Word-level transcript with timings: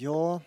Ja, 0.00 0.40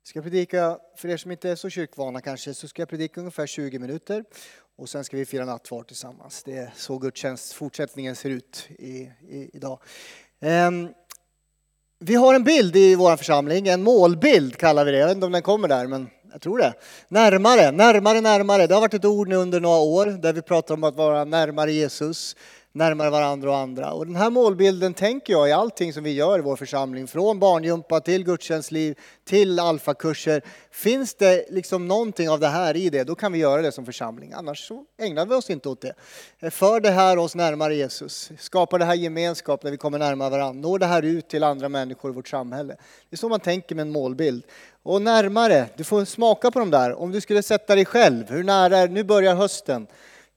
jag 0.00 0.08
ska 0.08 0.22
predika, 0.22 0.78
för 0.96 1.08
er 1.08 1.16
som 1.16 1.30
inte 1.30 1.50
är 1.50 1.56
så 1.56 1.70
kyrkvana 1.70 2.20
kanske, 2.20 2.54
så 2.54 2.68
ska 2.68 2.82
jag 2.82 2.88
predika 2.88 3.20
ungefär 3.20 3.46
20 3.46 3.78
minuter 3.78 4.24
och 4.76 4.88
sen 4.88 5.04
ska 5.04 5.16
vi 5.16 5.26
fira 5.26 5.44
nattvard 5.44 5.86
tillsammans. 5.86 6.42
Det 6.42 6.56
är 6.56 6.72
så 6.76 6.98
gudstjänst 6.98 7.52
fortsättningen 7.52 8.16
ser 8.16 8.30
ut 8.30 8.68
i, 8.78 9.10
i, 9.28 9.50
idag. 9.52 9.80
Um, 10.40 10.88
vi 11.98 12.14
har 12.14 12.34
en 12.34 12.44
bild 12.44 12.76
i 12.76 12.94
vår 12.94 13.16
församling, 13.16 13.68
en 13.68 13.82
målbild 13.82 14.56
kallar 14.56 14.84
vi 14.84 14.90
det. 14.90 14.98
Jag 14.98 15.06
vet 15.06 15.14
inte 15.14 15.26
om 15.26 15.32
den 15.32 15.42
kommer 15.42 15.68
där, 15.68 15.86
men 15.86 16.10
jag 16.32 16.40
tror 16.40 16.58
det. 16.58 16.74
Närmare, 17.08 17.70
närmare, 17.70 18.20
närmare. 18.20 18.66
Det 18.66 18.74
har 18.74 18.80
varit 18.80 18.94
ett 18.94 19.04
ord 19.04 19.28
nu 19.28 19.36
under 19.36 19.60
några 19.60 19.78
år 19.78 20.06
där 20.06 20.32
vi 20.32 20.42
pratar 20.42 20.74
om 20.74 20.84
att 20.84 20.96
vara 20.96 21.24
närmare 21.24 21.72
Jesus 21.72 22.36
närmare 22.78 23.10
varandra 23.10 23.50
och 23.50 23.56
andra. 23.56 23.92
Och 23.92 24.06
den 24.06 24.16
här 24.16 24.30
målbilden 24.30 24.94
tänker 24.94 25.32
jag 25.32 25.48
i 25.48 25.52
allting 25.52 25.92
som 25.92 26.04
vi 26.04 26.12
gör 26.12 26.38
i 26.38 26.42
vår 26.42 26.56
församling, 26.56 27.06
från 27.06 27.38
barngympa 27.38 28.00
till 28.00 28.24
gudstjänstliv 28.24 28.98
till 29.24 29.60
alfakurser. 29.60 30.42
Finns 30.70 31.14
det 31.14 31.46
liksom 31.50 31.88
någonting 31.88 32.30
av 32.30 32.40
det 32.40 32.48
här 32.48 32.76
i 32.76 32.90
det, 32.90 33.04
då 33.04 33.14
kan 33.14 33.32
vi 33.32 33.38
göra 33.38 33.62
det 33.62 33.72
som 33.72 33.86
församling. 33.86 34.32
Annars 34.32 34.68
så 34.68 34.84
ägnar 34.98 35.26
vi 35.26 35.34
oss 35.34 35.50
inte 35.50 35.68
åt 35.68 35.80
det. 35.80 35.94
För 36.50 36.80
det 36.80 36.90
här 36.90 37.18
oss 37.18 37.34
närmare 37.34 37.74
Jesus, 37.74 38.30
skapar 38.38 38.78
det 38.78 38.84
här 38.84 38.94
gemenskap 38.94 39.62
när 39.62 39.70
vi 39.70 39.76
kommer 39.76 39.98
närmare 39.98 40.30
varandra, 40.30 40.68
når 40.68 40.78
det 40.78 40.86
här 40.86 41.02
ut 41.02 41.28
till 41.28 41.44
andra 41.44 41.68
människor 41.68 42.10
i 42.10 42.14
vårt 42.14 42.28
samhälle. 42.28 42.76
Det 43.10 43.14
är 43.14 43.16
så 43.16 43.28
man 43.28 43.40
tänker 43.40 43.74
med 43.74 43.82
en 43.82 43.90
målbild. 43.90 44.44
Och 44.82 45.02
närmare, 45.02 45.66
du 45.76 45.84
får 45.84 46.04
smaka 46.04 46.50
på 46.50 46.58
de 46.58 46.70
där. 46.70 46.94
Om 46.94 47.12
du 47.12 47.20
skulle 47.20 47.42
sätta 47.42 47.74
dig 47.74 47.84
själv, 47.84 48.30
hur 48.30 48.44
nära 48.44 48.78
är 48.78 48.88
Nu 48.88 49.04
börjar 49.04 49.34
hösten. 49.34 49.86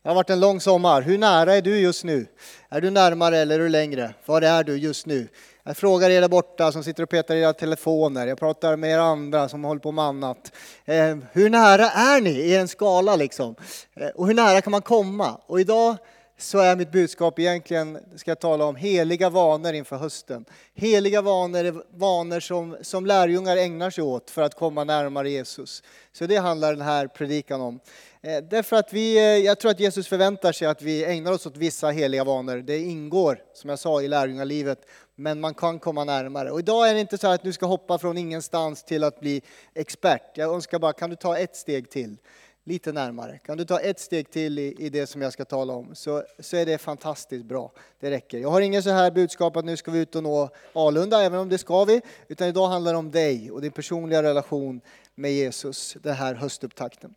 Det 0.03 0.09
har 0.09 0.15
varit 0.15 0.29
en 0.29 0.39
lång 0.39 0.61
sommar. 0.61 1.01
Hur 1.01 1.17
nära 1.17 1.55
är 1.55 1.61
du 1.61 1.79
just 1.79 2.03
nu? 2.03 2.27
Är 2.69 2.81
du 2.81 2.89
närmare 2.89 3.37
eller 3.37 3.55
är 3.55 3.63
du 3.63 3.69
längre? 3.69 4.13
Var 4.25 4.41
är 4.41 4.63
du 4.63 4.77
just 4.77 5.05
nu? 5.05 5.27
Jag 5.63 5.77
frågar 5.77 6.09
er 6.09 6.21
där 6.21 6.27
borta 6.27 6.71
som 6.71 6.83
sitter 6.83 7.03
och 7.03 7.09
petar 7.09 7.35
i 7.35 7.41
era 7.41 7.53
telefoner. 7.53 8.27
Jag 8.27 8.39
pratar 8.39 8.75
med 8.75 8.91
er 8.91 8.97
andra 8.97 9.49
som 9.49 9.63
håller 9.63 9.81
på 9.81 9.91
med 9.91 10.05
annat. 10.05 10.51
Eh, 10.85 11.17
hur 11.31 11.49
nära 11.49 11.89
är 11.89 12.21
ni 12.21 12.29
i 12.29 12.55
en 12.55 12.67
skala 12.67 13.15
liksom? 13.15 13.55
Eh, 13.95 14.07
och 14.07 14.27
hur 14.27 14.33
nära 14.33 14.61
kan 14.61 14.71
man 14.71 14.81
komma? 14.81 15.37
Och 15.45 15.59
idag 15.59 15.97
så 16.41 16.59
är 16.59 16.75
mitt 16.75 16.91
budskap 16.91 17.39
egentligen, 17.39 17.97
ska 18.15 18.31
jag 18.31 18.39
tala 18.39 18.65
om 18.65 18.75
heliga 18.75 19.29
vanor 19.29 19.73
inför 19.73 19.97
hösten. 19.97 20.45
Heliga 20.73 21.21
vanor 21.21 21.65
är 21.65 21.83
vanor 21.97 22.39
som, 22.39 22.77
som 22.81 23.05
lärjungar 23.05 23.57
ägnar 23.57 23.89
sig 23.89 24.03
åt 24.03 24.29
för 24.29 24.41
att 24.41 24.55
komma 24.55 24.83
närmare 24.83 25.29
Jesus. 25.29 25.83
Så 26.11 26.25
det 26.25 26.35
handlar 26.35 26.73
den 26.73 26.81
här 26.81 27.07
predikan 27.07 27.61
om. 27.61 27.79
Eh, 28.21 28.43
därför 28.43 28.75
att 28.75 28.93
vi, 28.93 29.17
eh, 29.17 29.23
jag 29.23 29.59
tror 29.59 29.71
att 29.71 29.79
Jesus 29.79 30.07
förväntar 30.07 30.51
sig 30.51 30.67
att 30.67 30.81
vi 30.81 31.05
ägnar 31.05 31.31
oss 31.31 31.45
åt 31.45 31.57
vissa 31.57 31.89
heliga 31.89 32.23
vanor. 32.23 32.57
Det 32.57 32.77
ingår, 32.77 33.39
som 33.53 33.69
jag 33.69 33.79
sa, 33.79 34.01
i 34.01 34.07
lärjungalivet, 34.07 34.79
men 35.15 35.41
man 35.41 35.53
kan 35.53 35.79
komma 35.79 36.03
närmare. 36.03 36.51
Och 36.51 36.59
idag 36.59 36.89
är 36.89 36.93
det 36.93 36.99
inte 36.99 37.17
så 37.17 37.27
att 37.27 37.43
du 37.43 37.53
ska 37.53 37.65
hoppa 37.65 37.97
från 37.97 38.17
ingenstans 38.17 38.83
till 38.83 39.03
att 39.03 39.19
bli 39.19 39.41
expert. 39.73 40.37
Jag 40.37 40.53
önskar 40.53 40.79
bara, 40.79 40.93
kan 40.93 41.09
du 41.09 41.15
ta 41.15 41.37
ett 41.37 41.55
steg 41.55 41.89
till? 41.89 42.17
Lite 42.63 42.91
närmare. 42.91 43.37
Kan 43.37 43.57
du 43.57 43.65
ta 43.65 43.79
ett 43.79 43.99
steg 43.99 44.29
till 44.29 44.59
i, 44.59 44.75
i 44.79 44.89
det 44.89 45.07
som 45.07 45.21
jag 45.21 45.33
ska 45.33 45.45
tala 45.45 45.73
om 45.73 45.95
så, 45.95 46.23
så 46.39 46.57
är 46.57 46.65
det 46.65 46.77
fantastiskt 46.77 47.45
bra. 47.45 47.71
Det 47.99 48.11
räcker. 48.11 48.37
Jag 48.37 48.49
har 48.49 48.61
inget 48.61 48.83
så 48.83 48.89
här 48.89 49.11
budskap 49.11 49.57
att 49.57 49.65
nu 49.65 49.77
ska 49.77 49.91
vi 49.91 49.99
ut 49.99 50.15
och 50.15 50.23
nå 50.23 50.49
Alunda, 50.73 51.21
även 51.21 51.39
om 51.39 51.49
det 51.49 51.57
ska 51.57 51.85
vi. 51.85 52.01
Utan 52.27 52.47
idag 52.47 52.67
handlar 52.67 52.91
det 52.91 52.97
om 52.97 53.11
dig 53.11 53.51
och 53.51 53.61
din 53.61 53.71
personliga 53.71 54.23
relation 54.23 54.81
med 55.15 55.33
Jesus, 55.33 55.97
den 56.01 56.15
här 56.15 56.35
höstupptakten. 56.35 57.15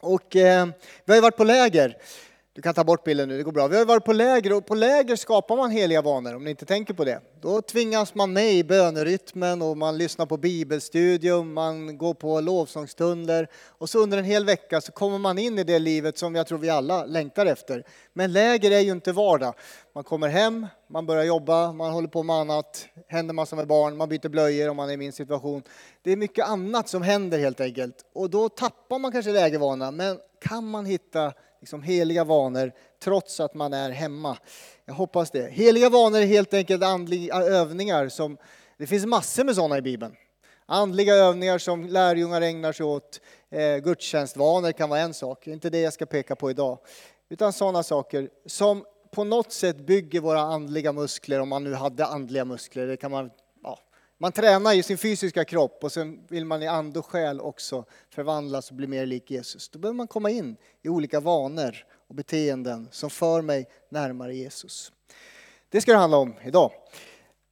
Och 0.00 0.36
eh, 0.36 0.66
vi 1.04 1.12
har 1.12 1.14
ju 1.14 1.20
varit 1.20 1.36
på 1.36 1.44
läger. 1.44 1.96
Du 2.54 2.62
kan 2.62 2.74
ta 2.74 2.84
bort 2.84 3.04
bilden 3.04 3.28
nu, 3.28 3.36
det 3.36 3.42
går 3.42 3.52
bra. 3.52 3.68
Vi 3.68 3.76
har 3.76 3.84
varit 3.84 4.04
på 4.04 4.12
läger 4.12 4.52
och 4.52 4.66
på 4.66 4.74
läger 4.74 5.16
skapar 5.16 5.56
man 5.56 5.70
heliga 5.70 6.02
vanor, 6.02 6.34
om 6.34 6.44
ni 6.44 6.50
inte 6.50 6.66
tänker 6.66 6.94
på 6.94 7.04
det. 7.04 7.20
Då 7.40 7.62
tvingas 7.62 8.14
man 8.14 8.32
med 8.32 8.52
i 8.52 8.64
bönerytmen 8.64 9.62
och 9.62 9.76
man 9.76 9.98
lyssnar 9.98 10.26
på 10.26 10.36
bibelstudium, 10.36 11.52
man 11.52 11.98
går 11.98 12.14
på 12.14 12.40
lovsångstunder. 12.40 13.48
och 13.68 13.90
så 13.90 13.98
under 13.98 14.18
en 14.18 14.24
hel 14.24 14.44
vecka 14.44 14.80
så 14.80 14.92
kommer 14.92 15.18
man 15.18 15.38
in 15.38 15.58
i 15.58 15.64
det 15.64 15.78
livet 15.78 16.18
som 16.18 16.34
jag 16.34 16.46
tror 16.46 16.58
vi 16.58 16.70
alla 16.70 17.04
längtar 17.04 17.46
efter. 17.46 17.84
Men 18.12 18.32
läger 18.32 18.70
är 18.70 18.80
ju 18.80 18.92
inte 18.92 19.12
vardag. 19.12 19.54
Man 19.94 20.04
kommer 20.04 20.28
hem, 20.28 20.66
man 20.88 21.06
börjar 21.06 21.24
jobba, 21.24 21.72
man 21.72 21.92
håller 21.92 22.08
på 22.08 22.22
med 22.22 22.36
annat, 22.36 22.86
händer 23.08 23.34
massor 23.34 23.56
med 23.56 23.66
barn, 23.66 23.96
man 23.96 24.08
byter 24.08 24.28
blöjor 24.28 24.68
om 24.68 24.76
man 24.76 24.88
är 24.88 24.92
i 24.92 24.96
min 24.96 25.12
situation. 25.12 25.62
Det 26.02 26.12
är 26.12 26.16
mycket 26.16 26.46
annat 26.48 26.88
som 26.88 27.02
händer 27.02 27.38
helt 27.38 27.60
enkelt 27.60 28.04
och 28.12 28.30
då 28.30 28.48
tappar 28.48 28.98
man 28.98 29.12
kanske 29.12 29.32
lägervana, 29.32 29.90
men 29.90 30.18
kan 30.40 30.70
man 30.70 30.86
hitta 30.86 31.32
liksom 31.64 31.82
heliga 31.82 32.24
vanor 32.24 32.72
trots 33.02 33.40
att 33.40 33.54
man 33.54 33.72
är 33.72 33.90
hemma. 33.90 34.36
Jag 34.84 34.94
hoppas 34.94 35.30
det. 35.30 35.50
Heliga 35.50 35.88
vanor 35.88 36.18
är 36.18 36.26
helt 36.26 36.54
enkelt 36.54 36.82
andliga 36.82 37.34
övningar 37.34 38.08
som, 38.08 38.36
det 38.78 38.86
finns 38.86 39.06
massor 39.06 39.44
med 39.44 39.54
sådana 39.54 39.78
i 39.78 39.82
Bibeln. 39.82 40.16
Andliga 40.66 41.14
övningar 41.14 41.58
som 41.58 41.86
lärjungar 41.86 42.42
ägnar 42.42 42.72
sig 42.72 42.86
åt. 42.86 43.20
Eh, 43.50 43.76
gudstjänstvanor 43.76 44.72
kan 44.72 44.88
vara 44.88 45.00
en 45.00 45.14
sak, 45.14 45.42
det 45.44 45.50
är 45.50 45.54
inte 45.54 45.70
det 45.70 45.80
jag 45.80 45.92
ska 45.92 46.06
peka 46.06 46.36
på 46.36 46.50
idag. 46.50 46.78
Utan 47.28 47.52
sådana 47.52 47.82
saker 47.82 48.28
som 48.46 48.84
på 49.10 49.24
något 49.24 49.52
sätt 49.52 49.76
bygger 49.76 50.20
våra 50.20 50.40
andliga 50.40 50.92
muskler, 50.92 51.40
om 51.40 51.48
man 51.48 51.64
nu 51.64 51.74
hade 51.74 52.06
andliga 52.06 52.44
muskler. 52.44 52.86
Det 52.86 52.96
kan 52.96 53.10
man 53.10 53.30
man 54.18 54.32
tränar 54.32 54.72
ju 54.72 54.82
sin 54.82 54.98
fysiska 54.98 55.44
kropp 55.44 55.84
och 55.84 55.92
sen 55.92 56.26
vill 56.28 56.44
man 56.44 56.62
i 56.62 56.66
and 56.66 56.96
och 56.96 57.06
själ 57.06 57.40
också 57.40 57.84
förvandlas 58.10 58.70
och 58.70 58.76
bli 58.76 58.86
mer 58.86 59.06
lik 59.06 59.30
Jesus. 59.30 59.68
Då 59.68 59.78
behöver 59.78 59.96
man 59.96 60.06
komma 60.06 60.30
in 60.30 60.56
i 60.82 60.88
olika 60.88 61.20
vanor 61.20 61.86
och 62.08 62.14
beteenden 62.14 62.88
som 62.90 63.10
för 63.10 63.42
mig 63.42 63.68
närmare 63.88 64.34
Jesus. 64.34 64.92
Det 65.68 65.80
ska 65.80 65.92
det 65.92 65.98
handla 65.98 66.16
om 66.16 66.34
idag. 66.44 66.70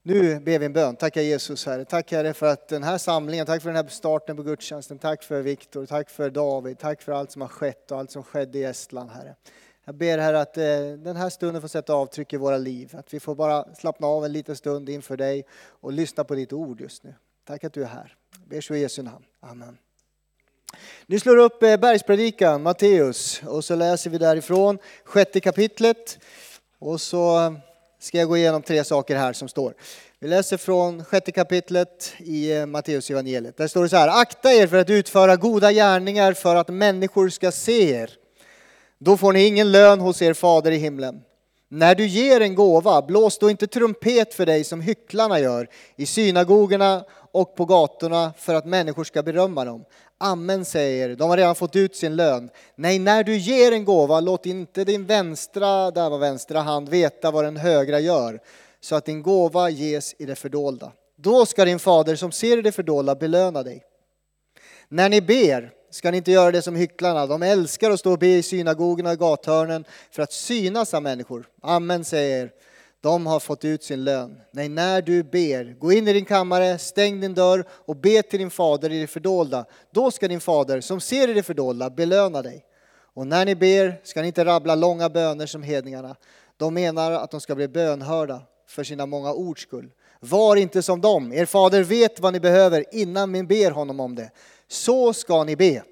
Nu 0.04 0.40
ber 0.40 0.58
vi 0.58 0.66
en 0.66 0.72
bön. 0.72 0.96
Tackar 0.96 1.20
Jesus 1.20 1.66
Herre. 1.66 1.84
Tack 1.84 2.12
Herre 2.12 2.34
för 2.34 2.46
att 2.46 2.68
den 2.68 2.82
här 2.82 2.98
samlingen, 2.98 3.46
tack 3.46 3.62
för 3.62 3.68
den 3.68 3.76
här 3.76 3.88
starten 3.88 4.36
på 4.36 4.42
gudstjänsten. 4.42 4.98
Tack 4.98 5.22
för 5.22 5.42
Viktor, 5.42 5.86
tack 5.86 6.10
för 6.10 6.30
David, 6.30 6.78
tack 6.78 7.02
för 7.02 7.12
allt 7.12 7.32
som 7.32 7.42
har 7.42 7.48
skett 7.48 7.90
och 7.90 7.98
allt 7.98 8.10
som 8.10 8.22
skedde 8.22 8.58
i 8.58 8.64
Estland 8.64 9.10
Herre. 9.10 9.34
Jag 9.84 9.94
ber 9.94 10.18
Herre 10.18 10.40
att 10.40 10.56
eh, 10.56 10.64
den 10.98 11.16
här 11.16 11.30
stunden 11.30 11.60
får 11.60 11.68
sätta 11.68 11.94
avtryck 11.94 12.32
i 12.32 12.36
våra 12.36 12.58
liv. 12.58 12.94
Att 12.98 13.14
vi 13.14 13.20
får 13.20 13.34
bara 13.34 13.74
slappna 13.74 14.06
av 14.06 14.24
en 14.24 14.32
liten 14.32 14.56
stund 14.56 14.88
inför 14.88 15.16
dig 15.16 15.44
och 15.68 15.92
lyssna 15.92 16.24
på 16.24 16.34
ditt 16.34 16.52
ord 16.52 16.80
just 16.80 17.02
nu. 17.02 17.14
Tack 17.44 17.64
att 17.64 17.72
du 17.72 17.82
är 17.82 17.86
här. 17.86 18.16
Jag 18.38 18.48
ber 18.48 18.60
så 18.60 18.74
i 18.74 18.80
Jesu 18.80 19.02
namn. 19.02 19.24
Amen. 19.40 19.78
Nu 21.06 21.20
slår 21.20 21.36
upp 21.36 21.62
eh, 21.62 21.76
bergspredikan, 21.76 22.62
Matteus, 22.62 23.42
och 23.46 23.64
så 23.64 23.74
läser 23.74 24.10
vi 24.10 24.18
därifrån 24.18 24.78
sjätte 25.04 25.40
kapitlet. 25.40 26.18
Och 26.78 27.00
så 27.00 27.54
ska 27.98 28.18
jag 28.18 28.28
gå 28.28 28.36
igenom 28.36 28.62
tre 28.62 28.84
saker 28.84 29.16
här 29.16 29.32
som 29.32 29.48
står. 29.48 29.74
Vi 30.18 30.28
läser 30.28 30.56
från 30.56 31.04
sjätte 31.04 31.32
kapitlet 31.32 32.12
i 32.18 32.52
eh, 32.52 32.66
Matteus 32.66 33.10
evangeliet. 33.10 33.56
Där 33.56 33.68
står 33.68 33.82
det 33.82 33.88
så 33.88 33.96
här, 33.96 34.20
akta 34.20 34.52
er 34.52 34.66
för 34.66 34.76
att 34.76 34.90
utföra 34.90 35.36
goda 35.36 35.72
gärningar 35.72 36.32
för 36.32 36.56
att 36.56 36.68
människor 36.68 37.28
ska 37.28 37.52
se 37.52 37.90
er. 37.90 38.10
Då 39.04 39.16
får 39.16 39.32
ni 39.32 39.46
ingen 39.46 39.72
lön 39.72 40.00
hos 40.00 40.22
er 40.22 40.34
fader 40.34 40.70
i 40.70 40.76
himlen. 40.76 41.20
När 41.68 41.94
du 41.94 42.06
ger 42.06 42.40
en 42.40 42.54
gåva, 42.54 43.02
blås 43.02 43.38
då 43.38 43.50
inte 43.50 43.66
trumpet 43.66 44.34
för 44.34 44.46
dig 44.46 44.64
som 44.64 44.80
hycklarna 44.80 45.40
gör 45.40 45.68
i 45.96 46.06
synagogorna 46.06 47.04
och 47.32 47.54
på 47.54 47.64
gatorna 47.64 48.32
för 48.38 48.54
att 48.54 48.66
människor 48.66 49.04
ska 49.04 49.22
berömma 49.22 49.64
dem. 49.64 49.84
Amen 50.18 50.64
säger, 50.64 51.16
de 51.16 51.30
har 51.30 51.36
redan 51.36 51.54
fått 51.54 51.76
ut 51.76 51.96
sin 51.96 52.16
lön. 52.16 52.50
Nej, 52.76 52.98
när 52.98 53.24
du 53.24 53.36
ger 53.36 53.72
en 53.72 53.84
gåva, 53.84 54.20
låt 54.20 54.46
inte 54.46 54.84
din 54.84 55.06
vänstra, 55.06 55.90
där 55.90 56.10
var 56.10 56.18
vänstra 56.18 56.60
hand, 56.60 56.88
veta 56.88 57.30
vad 57.30 57.44
den 57.44 57.56
högra 57.56 58.00
gör, 58.00 58.40
så 58.80 58.96
att 58.96 59.04
din 59.04 59.22
gåva 59.22 59.70
ges 59.70 60.14
i 60.18 60.26
det 60.26 60.34
fördolda. 60.34 60.92
Då 61.16 61.46
ska 61.46 61.64
din 61.64 61.78
fader 61.78 62.16
som 62.16 62.32
ser 62.32 62.58
i 62.58 62.62
det 62.62 62.72
fördolda 62.72 63.14
belöna 63.14 63.62
dig. 63.62 63.82
När 64.88 65.08
ni 65.08 65.20
ber, 65.20 65.72
ska 65.92 66.10
ni 66.10 66.16
inte 66.16 66.32
göra 66.32 66.50
det 66.50 66.62
som 66.62 66.76
hycklarna. 66.76 67.26
De 67.26 67.42
älskar 67.42 67.90
att 67.90 68.00
stå 68.00 68.12
och 68.12 68.18
be 68.18 68.26
i 68.26 68.42
synagogorna 68.42 69.10
och 69.10 69.18
gathörnen 69.18 69.84
för 70.10 70.22
att 70.22 70.32
synas 70.32 70.94
av 70.94 71.02
människor. 71.02 71.48
Amen 71.62 72.04
säger 72.04 72.50
de 73.00 73.26
har 73.26 73.40
fått 73.40 73.64
ut 73.64 73.82
sin 73.82 74.04
lön. 74.04 74.40
Nej, 74.50 74.68
när 74.68 75.02
du 75.02 75.22
ber, 75.22 75.78
gå 75.78 75.92
in 75.92 76.08
i 76.08 76.12
din 76.12 76.24
kammare, 76.24 76.78
stäng 76.78 77.20
din 77.20 77.34
dörr 77.34 77.64
och 77.70 77.96
be 77.96 78.22
till 78.22 78.38
din 78.38 78.50
fader 78.50 78.92
i 78.92 79.00
det 79.00 79.06
fördolda. 79.06 79.64
Då 79.90 80.10
ska 80.10 80.28
din 80.28 80.40
fader, 80.40 80.80
som 80.80 81.00
ser 81.00 81.28
i 81.28 81.32
det 81.32 81.42
fördolda, 81.42 81.90
belöna 81.90 82.42
dig. 82.42 82.64
Och 83.14 83.26
när 83.26 83.44
ni 83.44 83.54
ber 83.54 84.00
ska 84.04 84.20
ni 84.20 84.26
inte 84.26 84.44
rabbla 84.44 84.74
långa 84.74 85.08
böner 85.08 85.46
som 85.46 85.62
hedningarna. 85.62 86.16
De 86.56 86.74
menar 86.74 87.12
att 87.12 87.30
de 87.30 87.40
ska 87.40 87.54
bli 87.54 87.68
bönhörda 87.68 88.42
för 88.68 88.84
sina 88.84 89.06
många 89.06 89.32
ords 89.32 89.62
skull. 89.62 89.90
Var 90.20 90.56
inte 90.56 90.82
som 90.82 91.00
dem, 91.00 91.32
er 91.32 91.44
fader 91.44 91.82
vet 91.82 92.20
vad 92.20 92.32
ni 92.32 92.40
behöver 92.40 92.84
innan 92.92 93.32
ni 93.32 93.42
ber 93.42 93.70
honom 93.70 94.00
om 94.00 94.14
det. 94.14 94.30
Så 94.72 95.12
ska 95.12 95.44
ni 95.44 95.56
be. 95.56 95.82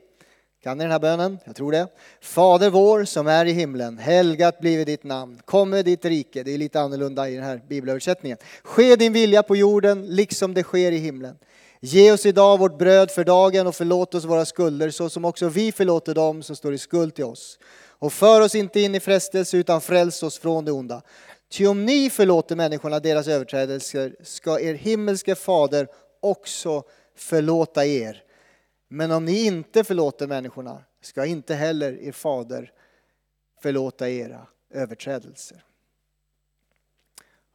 Kan 0.62 0.78
ni 0.78 0.84
den 0.84 0.90
här 0.90 0.98
bönen? 0.98 1.38
Jag 1.44 1.56
tror 1.56 1.72
det. 1.72 1.88
Fader 2.20 2.70
vår 2.70 3.04
som 3.04 3.26
är 3.26 3.44
i 3.44 3.52
himlen, 3.52 3.98
helgat 3.98 4.60
blive 4.60 4.84
ditt 4.84 5.04
namn. 5.04 5.40
Kom 5.44 5.70
med 5.70 5.84
ditt 5.84 6.04
rike. 6.04 6.42
Det 6.42 6.54
är 6.54 6.58
lite 6.58 6.80
annorlunda 6.80 7.28
i 7.28 7.34
den 7.34 7.44
här 7.44 7.62
bibelöversättningen. 7.68 8.38
Ske 8.62 8.96
din 8.96 9.12
vilja 9.12 9.42
på 9.42 9.56
jorden 9.56 10.06
liksom 10.06 10.54
det 10.54 10.62
sker 10.62 10.92
i 10.92 10.96
himlen. 10.96 11.36
Ge 11.80 12.12
oss 12.12 12.26
idag 12.26 12.58
vårt 12.58 12.78
bröd 12.78 13.10
för 13.10 13.24
dagen 13.24 13.66
och 13.66 13.74
förlåt 13.74 14.14
oss 14.14 14.24
våra 14.24 14.44
skulder 14.44 14.90
så 14.90 15.10
som 15.10 15.24
också 15.24 15.48
vi 15.48 15.72
förlåter 15.72 16.14
dem 16.14 16.42
som 16.42 16.56
står 16.56 16.74
i 16.74 16.78
skuld 16.78 17.14
till 17.14 17.24
oss. 17.24 17.58
Och 17.98 18.12
för 18.12 18.40
oss 18.40 18.54
inte 18.54 18.80
in 18.80 18.94
i 18.94 19.00
frestelse 19.00 19.56
utan 19.56 19.80
fräls 19.80 20.22
oss 20.22 20.38
från 20.38 20.64
det 20.64 20.72
onda. 20.72 21.02
Ty 21.52 21.66
om 21.66 21.86
ni 21.86 22.10
förlåter 22.10 22.56
människorna 22.56 23.00
deras 23.00 23.28
överträdelser 23.28 24.16
ska 24.22 24.60
er 24.60 24.74
himmelske 24.74 25.34
fader 25.34 25.88
också 26.20 26.82
förlåta 27.16 27.86
er. 27.86 28.22
Men 28.92 29.10
om 29.10 29.24
ni 29.24 29.46
inte 29.46 29.84
förlåter 29.84 30.26
människorna 30.26 30.84
ska 31.02 31.26
inte 31.26 31.54
heller 31.54 32.02
er 32.02 32.12
fader 32.12 32.72
förlåta 33.62 34.08
era 34.08 34.46
överträdelser. 34.74 35.64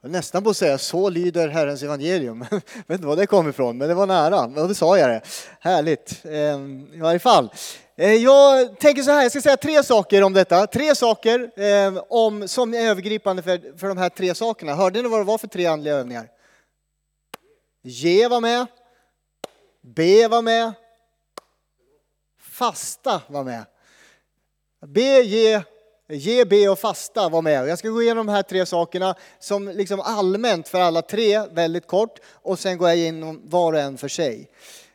Jag 0.02 0.10
nästan 0.10 0.44
på 0.44 0.50
att 0.50 0.56
säga 0.56 0.78
så 0.78 1.08
lyder 1.08 1.48
Herrens 1.48 1.82
evangelium. 1.82 2.46
Jag 2.50 2.60
vet 2.86 2.94
inte 2.94 3.06
var 3.06 3.16
det 3.16 3.26
kom 3.26 3.48
ifrån, 3.48 3.78
men 3.78 3.88
det 3.88 3.94
var 3.94 4.06
nära. 4.06 4.40
Och 4.62 4.68
då 4.68 4.74
sa 4.74 4.98
jag 4.98 5.10
det. 5.10 5.20
Härligt. 5.60 6.24
Ehm, 6.24 6.88
I 6.94 7.00
varje 7.00 7.18
fall. 7.18 7.52
Eh, 7.96 8.14
jag 8.14 8.78
tänker 8.78 9.02
så 9.02 9.10
här, 9.10 9.22
jag 9.22 9.32
ska 9.32 9.40
säga 9.40 9.56
tre 9.56 9.82
saker 9.82 10.22
om 10.22 10.32
detta. 10.32 10.66
Tre 10.66 10.94
saker 10.94 11.50
ehm, 11.56 12.00
om, 12.08 12.48
som 12.48 12.74
är 12.74 12.80
övergripande 12.80 13.42
för, 13.42 13.78
för 13.78 13.88
de 13.88 13.98
här 13.98 14.08
tre 14.08 14.34
sakerna. 14.34 14.74
Hörde 14.74 15.02
ni 15.02 15.08
vad 15.08 15.20
det 15.20 15.24
var 15.24 15.38
för 15.38 15.48
tre 15.48 15.66
andliga 15.66 15.94
övningar? 15.94 16.28
Ge 17.82 18.28
var 18.28 18.40
med. 18.40 18.66
Be 19.82 20.28
var 20.28 20.42
med. 20.42 20.72
Fasta 22.56 23.22
var 23.28 23.44
med. 23.44 23.64
Be, 24.86 25.22
ge 25.22 25.62
Ge, 26.08 26.44
be 26.44 26.68
och 26.68 26.78
fasta 26.78 27.28
var 27.28 27.42
med. 27.42 27.68
Jag 27.68 27.78
ska 27.78 27.88
gå 27.88 28.02
igenom 28.02 28.26
de 28.26 28.32
här 28.32 28.42
tre 28.42 28.66
sakerna 28.66 29.14
som 29.38 29.68
liksom 29.68 30.00
allmänt 30.00 30.68
för 30.68 30.80
alla 30.80 31.02
tre, 31.02 31.46
väldigt 31.46 31.86
kort, 31.86 32.18
och 32.32 32.58
sen 32.58 32.78
går 32.78 32.88
jag 32.88 32.98
igenom 32.98 33.42
var 33.44 33.72
och 33.72 33.78
en 33.78 33.98
för 33.98 34.08
sig. 34.08 34.50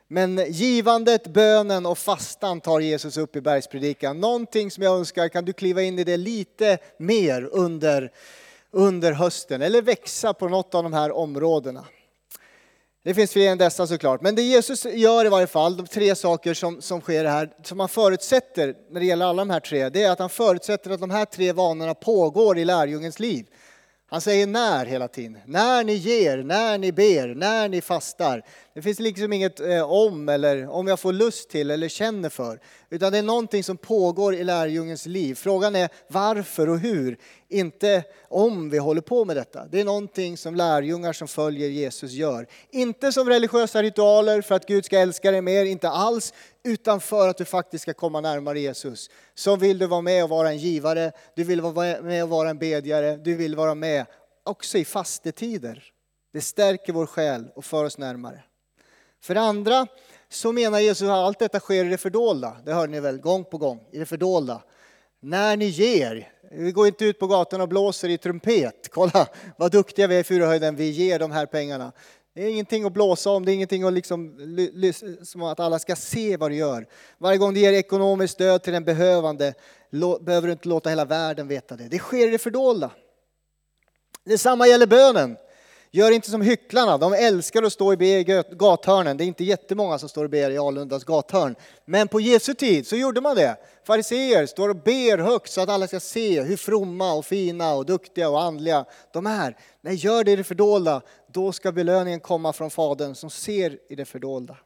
Men 0.08 0.46
givandet, 0.52 1.28
bönen 1.28 1.86
och 1.86 1.98
fastan 1.98 2.62
tar 2.62 2.80
Jesus 2.80 3.18
upp 3.18 3.36
i 3.36 3.42
bergspredikan. 3.42 4.20
Någonting 4.20 4.72
som 4.72 4.84
jag 4.84 4.98
önskar, 4.98 5.30
kan 5.30 5.46
du 5.46 5.54
kliva 5.54 5.82
in 5.82 6.00
i 6.00 6.04
det 6.04 6.18
lite 6.18 6.78
mer 6.98 7.50
under, 7.52 8.12
under 8.72 9.12
hösten 9.12 9.62
eller 9.62 9.82
växa 9.82 10.34
på 10.34 10.50
något 10.50 10.76
av 10.76 10.84
de 10.84 10.94
här 10.94 11.12
områdena. 11.12 11.86
Det 13.04 13.14
finns 13.14 13.32
fler 13.32 13.52
än 13.52 13.58
dessa 13.58 13.88
såklart. 13.88 14.22
Men 14.22 14.36
det 14.36 14.42
Jesus 14.42 14.86
gör 14.86 15.26
i 15.26 15.30
varje 15.30 15.48
fall, 15.48 15.78
de 15.78 15.88
tre 15.88 16.16
saker 16.16 16.54
som, 16.54 16.82
som 16.82 17.02
sker 17.02 17.26
här, 17.26 17.50
som 17.64 17.80
han 17.80 17.90
förutsätter 17.90 18.76
när 18.92 19.00
det 19.00 19.06
gäller 19.06 19.26
alla 19.26 19.42
de 19.42 19.50
här 19.50 19.60
tre, 19.60 19.90
det 19.90 20.04
är 20.04 20.12
att 20.12 20.20
han 20.20 20.30
förutsätter 20.30 20.92
att 20.92 21.00
de 21.00 21.12
här 21.12 21.26
tre 21.26 21.52
vanorna 21.52 21.94
pågår 21.94 22.58
i 22.58 22.66
lärjungens 22.66 23.20
liv. 23.20 23.46
Han 24.10 24.22
säger 24.22 24.48
när 24.48 24.86
hela 24.86 25.08
tiden. 25.08 25.38
När 25.46 25.84
ni 25.84 25.94
ger, 25.94 26.38
när 26.38 26.78
ni 26.78 26.92
ber, 26.92 27.36
när 27.36 27.70
ni 27.70 27.82
fastar. 27.82 28.44
Det 28.74 28.82
finns 28.82 29.00
liksom 29.00 29.34
inget 29.34 29.60
eh, 29.60 29.92
om 29.92 30.30
eller 30.30 30.68
om 30.68 30.88
jag 30.88 31.00
får 31.00 31.14
lust 31.14 31.50
till 31.50 31.72
eller 31.72 31.88
känner 31.88 32.30
för. 32.30 32.60
Utan 32.90 33.12
det 33.12 33.18
är 33.18 33.24
någonting 33.24 33.64
som 33.64 33.78
pågår 33.78 34.36
i 34.36 34.44
lärjungens 34.44 35.06
liv. 35.06 35.36
Frågan 35.36 35.76
är 35.76 35.90
varför 36.08 36.70
och 36.70 36.80
hur, 36.80 37.18
inte 37.50 38.04
om 38.30 38.70
vi 38.70 38.78
håller 38.78 39.02
på 39.02 39.26
med 39.26 39.36
detta. 39.36 39.66
Det 39.66 39.80
är 39.80 39.86
någonting 39.86 40.38
som 40.38 40.56
lärjungar 40.56 41.14
som 41.14 41.28
följer 41.28 41.70
Jesus 41.70 42.12
gör. 42.12 42.48
Inte 42.70 43.12
som 43.12 43.30
religiösa 43.30 43.84
ritualer 43.84 44.42
för 44.42 44.56
att 44.56 44.68
Gud 44.68 44.86
ska 44.86 45.00
älska 45.00 45.32
dig 45.32 45.42
mer, 45.42 45.66
inte 45.66 45.90
alls. 45.90 46.34
Utan 46.64 47.00
för 47.00 47.30
att 47.30 47.38
du 47.38 47.46
faktiskt 47.46 47.82
ska 47.82 47.94
komma 47.94 48.22
närmare 48.22 48.60
Jesus. 48.60 49.10
Så 49.36 49.56
vill 49.56 49.78
du 49.78 49.88
vara 49.88 50.02
med 50.02 50.24
och 50.24 50.30
vara 50.30 50.50
en 50.50 50.58
givare, 50.58 51.12
du 51.36 51.44
vill 51.44 51.62
vara 51.62 52.02
med 52.02 52.24
och 52.24 52.30
vara 52.30 52.50
en 52.50 52.58
bedjare, 52.58 53.18
du 53.18 53.36
vill 53.36 53.56
vara 53.56 53.76
med 53.76 54.06
också 54.44 54.78
i 54.78 54.86
fastetider. 54.86 55.84
Det 56.34 56.42
stärker 56.42 56.94
vår 56.94 57.06
själ 57.06 57.48
och 57.56 57.66
för 57.66 57.86
oss 57.86 57.98
närmare. 57.98 58.44
För 59.22 59.34
det 59.34 59.42
andra 59.42 59.88
så 60.30 60.52
menar 60.52 60.80
Jesus 60.80 61.10
att 61.10 61.16
allt 61.16 61.40
detta 61.40 61.60
sker 61.60 61.86
i 61.86 61.90
det 61.90 61.98
fördolda. 61.98 62.58
Det 62.66 62.74
hör 62.74 62.88
ni 62.88 63.00
väl 63.00 63.18
gång 63.18 63.46
på 63.46 63.58
gång, 63.58 63.88
i 63.92 64.00
det 64.00 64.06
fördolda. 64.06 64.62
När 65.20 65.58
ni 65.58 65.66
ger, 65.66 66.30
vi 66.52 66.72
går 66.72 66.88
inte 66.88 67.06
ut 67.06 67.20
på 67.20 67.28
gatan 67.28 67.62
och 67.62 67.68
blåser 67.68 68.10
i 68.10 68.18
trumpet. 68.18 68.90
Kolla 68.92 69.28
vad 69.58 69.72
duktiga 69.72 70.08
vi 70.08 70.16
är 70.16 70.20
i 70.20 70.24
Furuhöjden. 70.24 70.76
vi 70.76 70.90
ger 70.90 71.20
de 71.20 71.32
här 71.32 71.46
pengarna. 71.46 71.92
Det 72.34 72.44
är 72.44 72.50
ingenting 72.50 72.86
att 72.86 72.94
blåsa 72.94 73.30
om, 73.30 73.46
det 73.46 73.52
är 73.52 73.54
ingenting 73.54 73.84
att 73.84 73.94
liksom, 73.94 74.38
som 75.24 75.44
att 75.44 75.60
alla 75.60 75.80
ska 75.80 75.96
se 75.96 76.38
vad 76.38 76.52
du 76.52 76.56
gör. 76.56 76.88
Varje 77.18 77.38
gång 77.38 77.54
du 77.54 77.60
ger 77.60 77.74
ekonomiskt 77.74 78.34
stöd 78.34 78.64
till 78.64 78.74
en 78.74 78.84
behövande 78.84 79.54
behöver 80.22 80.48
du 80.48 80.52
inte 80.52 80.70
låta 80.70 80.90
hela 80.90 81.06
världen 81.06 81.48
veta 81.48 81.76
det. 81.76 81.84
Det 81.84 82.00
sker 82.00 82.28
i 82.28 82.32
det 82.32 82.38
fördolda. 82.38 82.92
Detsamma 84.24 84.68
gäller 84.68 84.88
bönen. 84.88 85.38
Gör 85.94 86.12
inte 86.12 86.30
som 86.30 86.42
hycklarna, 86.42 86.98
de 86.98 87.14
älskar 87.14 87.64
att 87.64 87.74
stå 87.74 87.92
och 87.92 87.98
be 87.98 88.06
i 88.06 88.24
gathörnen. 88.52 89.18
Det 89.18 89.24
är 89.24 89.26
inte 89.26 89.44
jättemånga 89.44 89.98
som 89.98 90.10
står 90.10 90.24
och 90.24 90.30
ber 90.30 90.52
i 90.52 90.58
Alundas 90.58 91.04
gathörn. 91.04 91.56
Men 91.86 92.08
på 92.08 92.22
Jesu 92.22 92.54
tid 92.54 92.88
så 92.88 92.96
gjorde 92.96 93.22
man 93.22 93.36
det. 93.36 93.58
Fariseer 93.84 94.46
står 94.46 94.70
och 94.70 94.76
ber 94.76 95.18
högt 95.18 95.52
så 95.52 95.62
att 95.62 95.70
alla 95.70 95.88
ska 95.88 96.00
se 96.00 96.42
hur 96.42 96.58
fromma 96.58 97.14
och 97.14 97.26
fina 97.26 97.74
och 97.74 97.86
duktiga 97.86 98.30
och 98.30 98.42
andliga 98.42 98.86
de 99.14 99.28
är. 99.28 99.58
Nej, 99.82 99.96
gör 99.96 100.24
det 100.24 100.32
i 100.32 100.36
det 100.36 100.44
fördolda. 100.44 101.02
Då 101.28 101.52
ska 101.52 101.72
belöningen 101.72 102.20
komma 102.20 102.54
från 102.54 102.72
Fadern 102.72 103.16
som 103.16 103.30
ser 103.30 103.78
i 103.90 103.96
det 103.96 104.06
fördolda. 104.06 104.58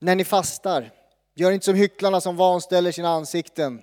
När 0.00 0.14
ni 0.14 0.24
fastar, 0.24 0.90
gör 1.34 1.50
inte 1.50 1.64
som 1.64 1.74
hycklarna 1.74 2.20
som 2.20 2.36
vanställer 2.36 2.92
sina 2.92 3.08
ansikten 3.08 3.82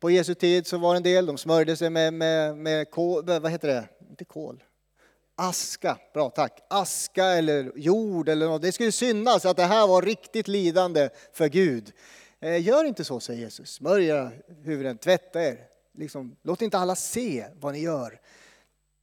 på 0.00 0.10
Jesu 0.10 0.34
tid 0.34 0.66
så 0.66 0.78
var 0.78 0.94
det 0.94 0.96
en 0.96 1.02
del, 1.02 1.26
de 1.26 1.38
smörjde 1.38 1.76
sig 1.76 1.90
med, 1.90 2.14
med, 2.14 2.56
med 2.56 2.90
kol, 2.90 3.24
vad 3.24 3.50
heter 3.50 3.68
det? 3.68 3.88
Inte 4.10 4.24
kol. 4.24 4.64
Aska, 5.36 5.98
bra 6.14 6.30
tack. 6.30 6.66
Aska 6.70 7.24
eller 7.24 7.72
jord 7.76 8.28
eller 8.28 8.46
något. 8.46 8.62
Det 8.62 8.72
skulle 8.72 8.92
synas 8.92 9.44
att 9.44 9.56
det 9.56 9.62
här 9.62 9.86
var 9.86 10.02
riktigt 10.02 10.48
lidande 10.48 11.08
för 11.32 11.48
Gud. 11.48 11.92
Eh, 12.40 12.62
gör 12.62 12.84
inte 12.84 13.04
så, 13.04 13.20
säger 13.20 13.40
Jesus. 13.40 13.70
Smörj 13.70 14.06
era 14.06 14.30
huvuden, 14.64 14.98
tvätta 14.98 15.42
er. 15.42 15.58
Liksom, 15.94 16.36
låt 16.42 16.62
inte 16.62 16.78
alla 16.78 16.94
se 16.94 17.46
vad 17.60 17.72
ni 17.72 17.80
gör. 17.80 18.20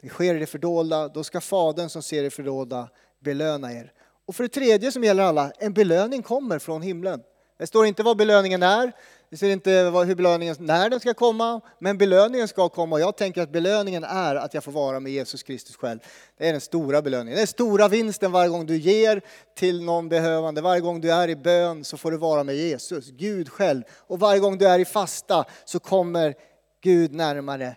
Det 0.01 0.09
sker 0.09 0.35
i 0.35 0.39
det 0.39 0.45
fördolda, 0.45 1.07
då 1.07 1.23
ska 1.23 1.41
Fadern 1.41 1.89
som 1.89 2.03
ser 2.03 2.23
det 2.23 2.29
fördolda 2.29 2.89
belöna 3.19 3.73
er. 3.73 3.93
Och 4.25 4.35
för 4.35 4.43
det 4.43 4.49
tredje 4.49 4.91
som 4.91 5.03
gäller 5.03 5.23
alla, 5.23 5.51
en 5.51 5.73
belöning 5.73 6.21
kommer 6.21 6.59
från 6.59 6.81
himlen. 6.81 7.21
Det 7.57 7.67
står 7.67 7.85
inte 7.85 8.03
vad 8.03 8.17
belöningen 8.17 8.63
är, 8.63 8.91
det 9.29 9.37
står 9.37 9.49
inte 9.49 9.71
hur 10.07 10.15
belöningen, 10.15 10.55
när 10.59 10.89
den 10.89 10.99
ska 10.99 11.13
komma, 11.13 11.61
men 11.79 11.97
belöningen 11.97 12.47
ska 12.47 12.69
komma. 12.69 12.95
Och 12.95 13.01
Jag 13.01 13.15
tänker 13.17 13.41
att 13.41 13.49
belöningen 13.49 14.03
är 14.03 14.35
att 14.35 14.53
jag 14.53 14.63
får 14.63 14.71
vara 14.71 14.99
med 14.99 15.11
Jesus 15.11 15.43
Kristus 15.43 15.75
själv. 15.75 15.99
Det 16.37 16.47
är 16.47 16.51
den 16.51 16.61
stora 16.61 17.01
belöningen. 17.01 17.35
Det 17.35 17.41
är 17.41 17.45
stora 17.45 17.87
vinsten 17.87 18.31
varje 18.31 18.49
gång 18.49 18.65
du 18.65 18.77
ger 18.77 19.21
till 19.55 19.83
någon 19.83 20.09
behövande. 20.09 20.61
Varje 20.61 20.81
gång 20.81 21.01
du 21.01 21.11
är 21.11 21.27
i 21.27 21.35
bön 21.35 21.83
så 21.83 21.97
får 21.97 22.11
du 22.11 22.17
vara 22.17 22.43
med 22.43 22.55
Jesus, 22.55 23.09
Gud 23.09 23.49
själv. 23.49 23.83
Och 23.91 24.19
varje 24.19 24.39
gång 24.39 24.57
du 24.57 24.67
är 24.67 24.79
i 24.79 24.85
fasta 24.85 25.45
så 25.65 25.79
kommer 25.79 26.35
Gud 26.81 27.13
närmare. 27.13 27.75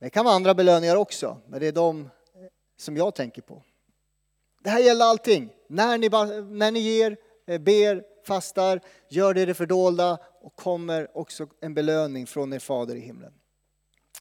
Det 0.00 0.10
kan 0.10 0.24
vara 0.24 0.34
andra 0.34 0.54
belöningar 0.54 0.96
också, 0.96 1.36
men 1.48 1.60
det 1.60 1.66
är 1.66 1.72
de 1.72 2.10
som 2.78 2.96
jag 2.96 3.14
tänker 3.14 3.42
på. 3.42 3.62
Det 4.64 4.70
här 4.70 4.80
gäller 4.80 5.04
allting. 5.04 5.50
När 5.68 5.98
ni, 5.98 6.08
när 6.54 6.70
ni 6.70 6.80
ger, 6.80 7.16
eh, 7.46 7.58
ber, 7.58 8.02
fastar, 8.28 8.80
gör 9.08 9.34
det 9.34 9.40
i 9.40 9.44
det 9.44 9.54
fördolda 9.54 10.18
och 10.40 10.56
kommer 10.56 11.16
också 11.18 11.46
en 11.60 11.74
belöning 11.74 12.26
från 12.26 12.52
er 12.52 12.58
fader 12.58 12.94
i 12.94 13.00
himlen. 13.00 13.32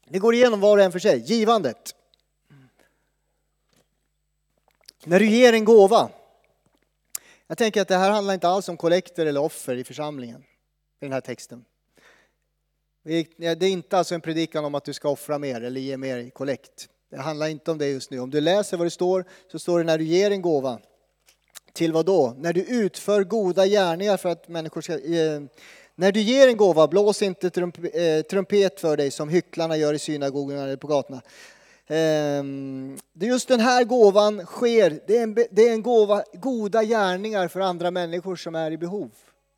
Vi 0.10 0.20
går 0.20 0.34
igenom 0.34 0.60
var 0.60 0.78
och 0.78 0.84
en 0.84 0.92
för 0.92 1.00
sig. 1.00 1.20
Givandet. 1.20 1.96
När 5.06 5.20
du 5.20 5.28
ger 5.28 5.54
en 5.54 5.66
gåva. 5.66 6.10
Jag 7.48 7.58
tänker 7.58 7.82
att 7.82 7.88
det 7.88 7.96
här 7.96 8.12
handlar 8.12 8.34
inte 8.34 8.48
alls 8.48 8.70
om 8.70 8.78
kollekter 8.78 9.26
eller 9.26 9.42
offer 9.42 9.76
i 9.76 9.84
församlingen. 9.84 10.42
I 11.00 11.06
den 11.06 11.14
här 11.14 11.22
texten. 11.22 11.66
Det 13.04 13.42
är 13.42 13.64
inte 13.64 13.98
alltså 13.98 14.16
en 14.16 14.22
predikan 14.22 14.66
om 14.66 14.76
att 14.76 14.86
du 14.86 14.94
ska 14.94 15.10
offra 15.10 15.40
mer 15.40 15.62
eller 15.62 15.82
ge 15.82 15.98
mer 15.98 16.18
i 16.18 16.30
kollekt. 16.30 16.90
Det 17.10 17.18
handlar 17.18 17.48
inte 17.48 17.72
om 17.72 17.78
det 17.78 17.88
just 17.88 18.12
nu. 18.12 18.20
Om 18.20 18.30
du 18.30 18.42
läser 18.42 18.78
vad 18.78 18.86
det 18.86 18.92
står 18.92 19.26
så 19.52 19.60
står 19.60 19.78
det 19.78 19.86
när 19.86 19.98
du 19.98 20.04
ger 20.04 20.32
en 20.32 20.42
gåva 20.42 20.80
till 21.78 21.94
vad 21.94 22.06
då? 22.06 22.36
När 22.38 22.54
du 22.54 22.62
utför 22.62 23.24
goda 23.24 23.68
gärningar 23.68 24.18
för 24.18 24.30
att 24.30 24.48
människor 24.48 24.82
ska... 24.82 24.94
Eh, 24.94 25.42
när 25.96 26.12
du 26.12 26.22
ger 26.22 26.48
en 26.48 26.58
gåva, 26.58 26.88
blås 26.88 27.22
inte 27.22 27.50
trump, 27.50 27.78
eh, 27.78 28.22
trumpet 28.30 28.80
för 28.80 28.98
dig 28.98 29.12
som 29.12 29.30
hycklarna 29.30 29.78
gör 29.78 29.94
i 29.94 30.00
synagogorna 30.00 30.64
eller 30.64 30.76
på 30.76 30.88
gatorna. 30.88 31.22
Eh, 31.88 32.44
det 33.14 33.26
är 33.26 33.30
just 33.30 33.48
den 33.48 33.60
här 33.60 33.84
gåvan 33.84 34.46
sker, 34.46 35.00
det 35.08 35.18
är 35.18 35.24
en, 35.24 35.34
det 35.34 35.68
är 35.68 35.72
en 35.72 35.82
gåva, 35.82 36.24
goda 36.34 36.84
gärningar 36.84 37.48
för 37.48 37.60
andra 37.60 37.92
människor 37.92 38.36
som 38.36 38.56
är 38.56 38.72
i 38.72 38.78
behov. 38.78 39.10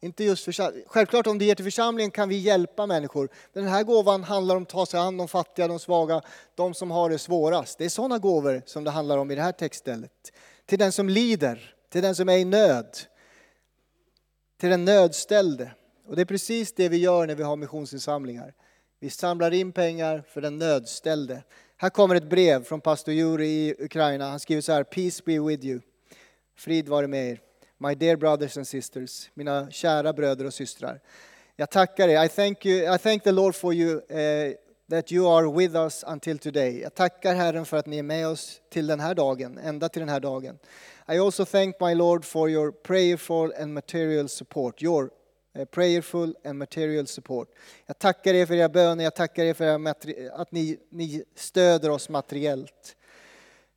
Inte 0.02 0.24
just 0.24 0.46
för, 0.46 0.54
självklart 0.88 1.28
om 1.28 1.38
du 1.38 1.46
ger 1.46 1.56
till 1.56 1.66
församlingen 1.66 2.12
kan 2.12 2.30
vi 2.30 2.38
hjälpa 2.38 2.86
människor. 2.86 3.30
Men 3.54 3.64
den 3.64 3.74
här 3.74 3.84
gåvan 3.84 4.24
handlar 4.24 4.56
om 4.56 4.64
att 4.64 4.70
ta 4.70 4.86
sig 4.86 5.00
an 5.00 5.18
de 5.18 5.28
fattiga, 5.28 5.68
de 5.68 5.80
svaga, 5.80 6.22
de 6.56 6.74
som 6.74 6.92
har 6.92 7.10
det 7.10 7.20
svårast. 7.20 7.78
Det 7.78 7.86
är 7.86 7.90
sådana 7.90 8.18
gåvor 8.18 8.62
som 8.66 8.84
det 8.84 8.92
handlar 8.92 9.18
om 9.18 9.32
i 9.32 9.36
det 9.36 9.42
här 9.42 9.52
textstället. 9.52 10.12
Till 10.66 10.80
den 10.80 10.92
som 10.92 11.10
lider 11.10 11.76
till 11.90 12.02
den 12.02 12.16
som 12.16 12.30
är 12.30 12.38
i 12.38 12.46
nöd, 12.46 12.98
till 14.60 14.70
den 14.70 14.86
nödställde. 14.86 15.72
Och 16.06 16.16
det 16.16 16.22
är 16.22 16.26
precis 16.26 16.74
det 16.74 16.90
vi 16.90 16.98
gör 16.98 17.28
när 17.28 17.36
vi 17.36 17.44
har 17.44 17.56
missionsinsamlingar. 17.56 18.54
Vi 19.00 19.10
samlar 19.10 19.52
in 19.52 19.72
pengar 19.72 20.24
för 20.28 20.42
den 20.42 20.58
nödställde. 20.58 21.44
Här 21.78 21.90
kommer 21.90 22.16
ett 22.16 22.30
brev 22.30 22.64
från 22.64 22.82
pastor 22.82 23.14
Juri 23.14 23.48
i 23.48 23.76
Ukraina. 23.80 24.30
Han 24.30 24.40
skriver 24.40 24.62
så 24.62 24.72
här, 24.72 24.84
Peace 24.84 25.24
be 25.26 25.40
with 25.40 25.66
you. 25.66 25.80
Frid 26.58 26.90
vare 26.90 27.08
med 27.08 27.32
er. 27.32 27.42
My 27.78 27.96
dear 27.96 28.16
brothers 28.16 28.58
and 28.58 28.68
sisters, 28.68 29.30
mina 29.34 29.72
kära 29.72 30.14
bröder 30.14 30.46
och 30.46 30.54
systrar. 30.54 31.00
Jag 31.56 31.70
tackar 31.70 32.08
er. 32.08 32.26
I 32.26 32.30
thank, 32.30 32.66
you, 32.66 32.96
I 32.96 32.98
thank 32.98 33.24
the 33.24 33.32
Lord 33.32 33.56
for 33.56 33.74
you 33.74 33.96
uh, 33.96 34.54
that 34.90 35.12
you 35.12 35.28
are 35.28 35.52
with 35.52 35.76
us 35.76 36.04
until 36.08 36.40
today. 36.40 36.82
Jag 36.82 36.96
tackar 36.96 37.36
Herren 37.36 37.66
för 37.66 37.78
att 37.78 37.86
ni 37.86 37.98
är 37.98 38.04
med 38.04 38.28
oss 38.28 38.62
till 38.70 38.88
den 38.88 39.00
här 39.00 39.16
dagen, 39.16 39.58
ända 39.58 39.90
till 39.90 40.00
den 40.00 40.10
här 40.10 40.20
dagen. 40.20 40.60
I 41.12 41.18
also 41.18 41.46
thank 41.46 41.80
my 41.80 41.96
Lord 41.96 42.26
for 42.26 42.50
your 42.50 42.72
prayerful 42.72 43.52
and 43.58 43.74
material 43.74 44.28
support. 44.28 44.82
Your 44.82 45.12
eh, 45.56 45.66
prayerful 45.66 46.36
and 46.46 46.60
material 46.60 47.08
support. 47.08 47.48
Jag 47.86 48.00
tackar 48.00 48.34
er 48.34 48.46
för 48.46 48.54
era 48.54 48.70
böner, 48.70 49.04
jag 49.04 49.16
tackar 49.16 49.44
er 49.44 49.54
för 49.54 49.88
att 50.42 50.52
ni, 50.52 50.78
ni 50.90 51.24
stöder 51.36 51.90
oss 51.90 52.10
materiellt. 52.10 52.96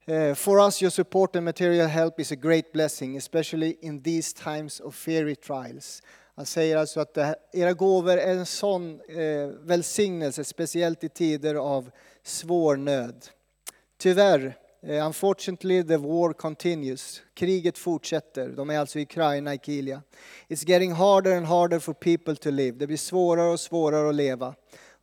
Uh, 0.09 0.35
for 0.35 0.61
us, 0.61 0.83
your 0.83 0.91
support 0.91 1.37
and 1.37 1.45
material 1.45 1.89
help 1.89 2.21
is 2.21 2.33
a 2.33 2.37
great 2.37 2.73
blessing, 2.73 3.17
especially 3.17 3.77
in 3.81 4.03
these 4.03 4.33
times 4.33 4.81
of 4.81 4.95
fiery 4.95 5.35
trials. 5.35 6.03
Han 6.35 6.47
säger 6.47 6.77
alltså 6.77 7.01
att 7.01 7.17
här, 7.17 7.37
era 7.53 7.73
gåvor 7.73 8.19
är 8.19 8.33
en 8.33 8.47
sån 8.47 9.01
eh, 9.01 9.47
välsignelse, 9.47 10.45
speciellt 10.45 11.05
i 11.05 11.09
tider 11.09 11.55
av 11.55 11.91
svår 12.23 12.77
nöd. 12.77 13.27
Tyvärr, 13.99 14.57
Eh, 14.87 15.07
unfortunately 15.07 15.83
the 15.83 15.99
war 15.99 16.33
continues. 16.33 17.23
Kriget 17.35 17.79
fortsätter. 17.79 18.49
De 18.49 18.71
är 18.71 18.79
alltså 18.79 18.99
i 18.99 19.03
Ukraina, 19.03 19.55
i 19.55 19.59
Kilia. 19.59 20.03
It's 20.49 20.69
getting 20.69 20.93
harder 20.93 21.37
and 21.37 21.47
harder 21.47 21.79
for 21.79 21.95
people 21.95 22.37
to 22.37 22.51
live. 22.51 22.79
Det 22.79 22.87
blir 22.87 22.97
svårare 22.97 23.53
och 23.53 23.61
svårare 23.61 24.09
att 24.09 24.15
leva. 24.15 24.55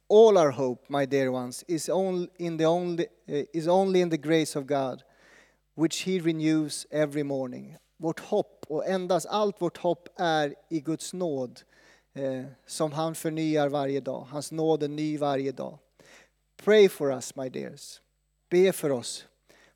All 0.09 0.38
our 0.38 0.51
hope, 0.51 0.86
my 0.89 1.05
dear 1.05 1.29
ones, 1.29 1.63
is 1.67 1.89
only 1.89 2.27
in 2.38 2.57
the, 2.57 2.65
only, 2.65 3.05
uh, 3.29 3.43
is 3.53 3.67
only 3.67 4.01
in 4.01 4.09
the 4.09 4.17
grace 4.17 4.59
of 4.59 4.65
God, 4.65 5.03
which 5.75 6.07
He 6.07 6.19
renews 6.19 6.88
every 6.91 7.24
morning. 7.24 7.77
Vårt 7.98 8.19
hopp 8.19 8.65
och 8.67 8.88
endast 8.88 9.25
allt 9.25 9.62
vårt 9.62 9.77
hopp 9.77 10.09
är 10.15 10.55
i 10.69 10.79
Guds 10.79 11.13
nåd 11.13 11.62
eh, 12.15 12.45
som 12.65 12.91
han 12.91 13.15
förnyar 13.15 13.69
varje 13.69 14.00
dag. 14.00 14.27
Hans 14.29 14.51
nåd 14.51 14.83
är 14.83 14.88
ny 14.88 15.17
varje 15.17 15.51
dag. 15.51 15.77
Pray 16.63 16.89
for 16.89 17.12
us, 17.12 17.36
my 17.36 17.50
dears. 17.50 18.01
Be 18.50 18.71
för 18.71 18.89
oss. 18.89 19.25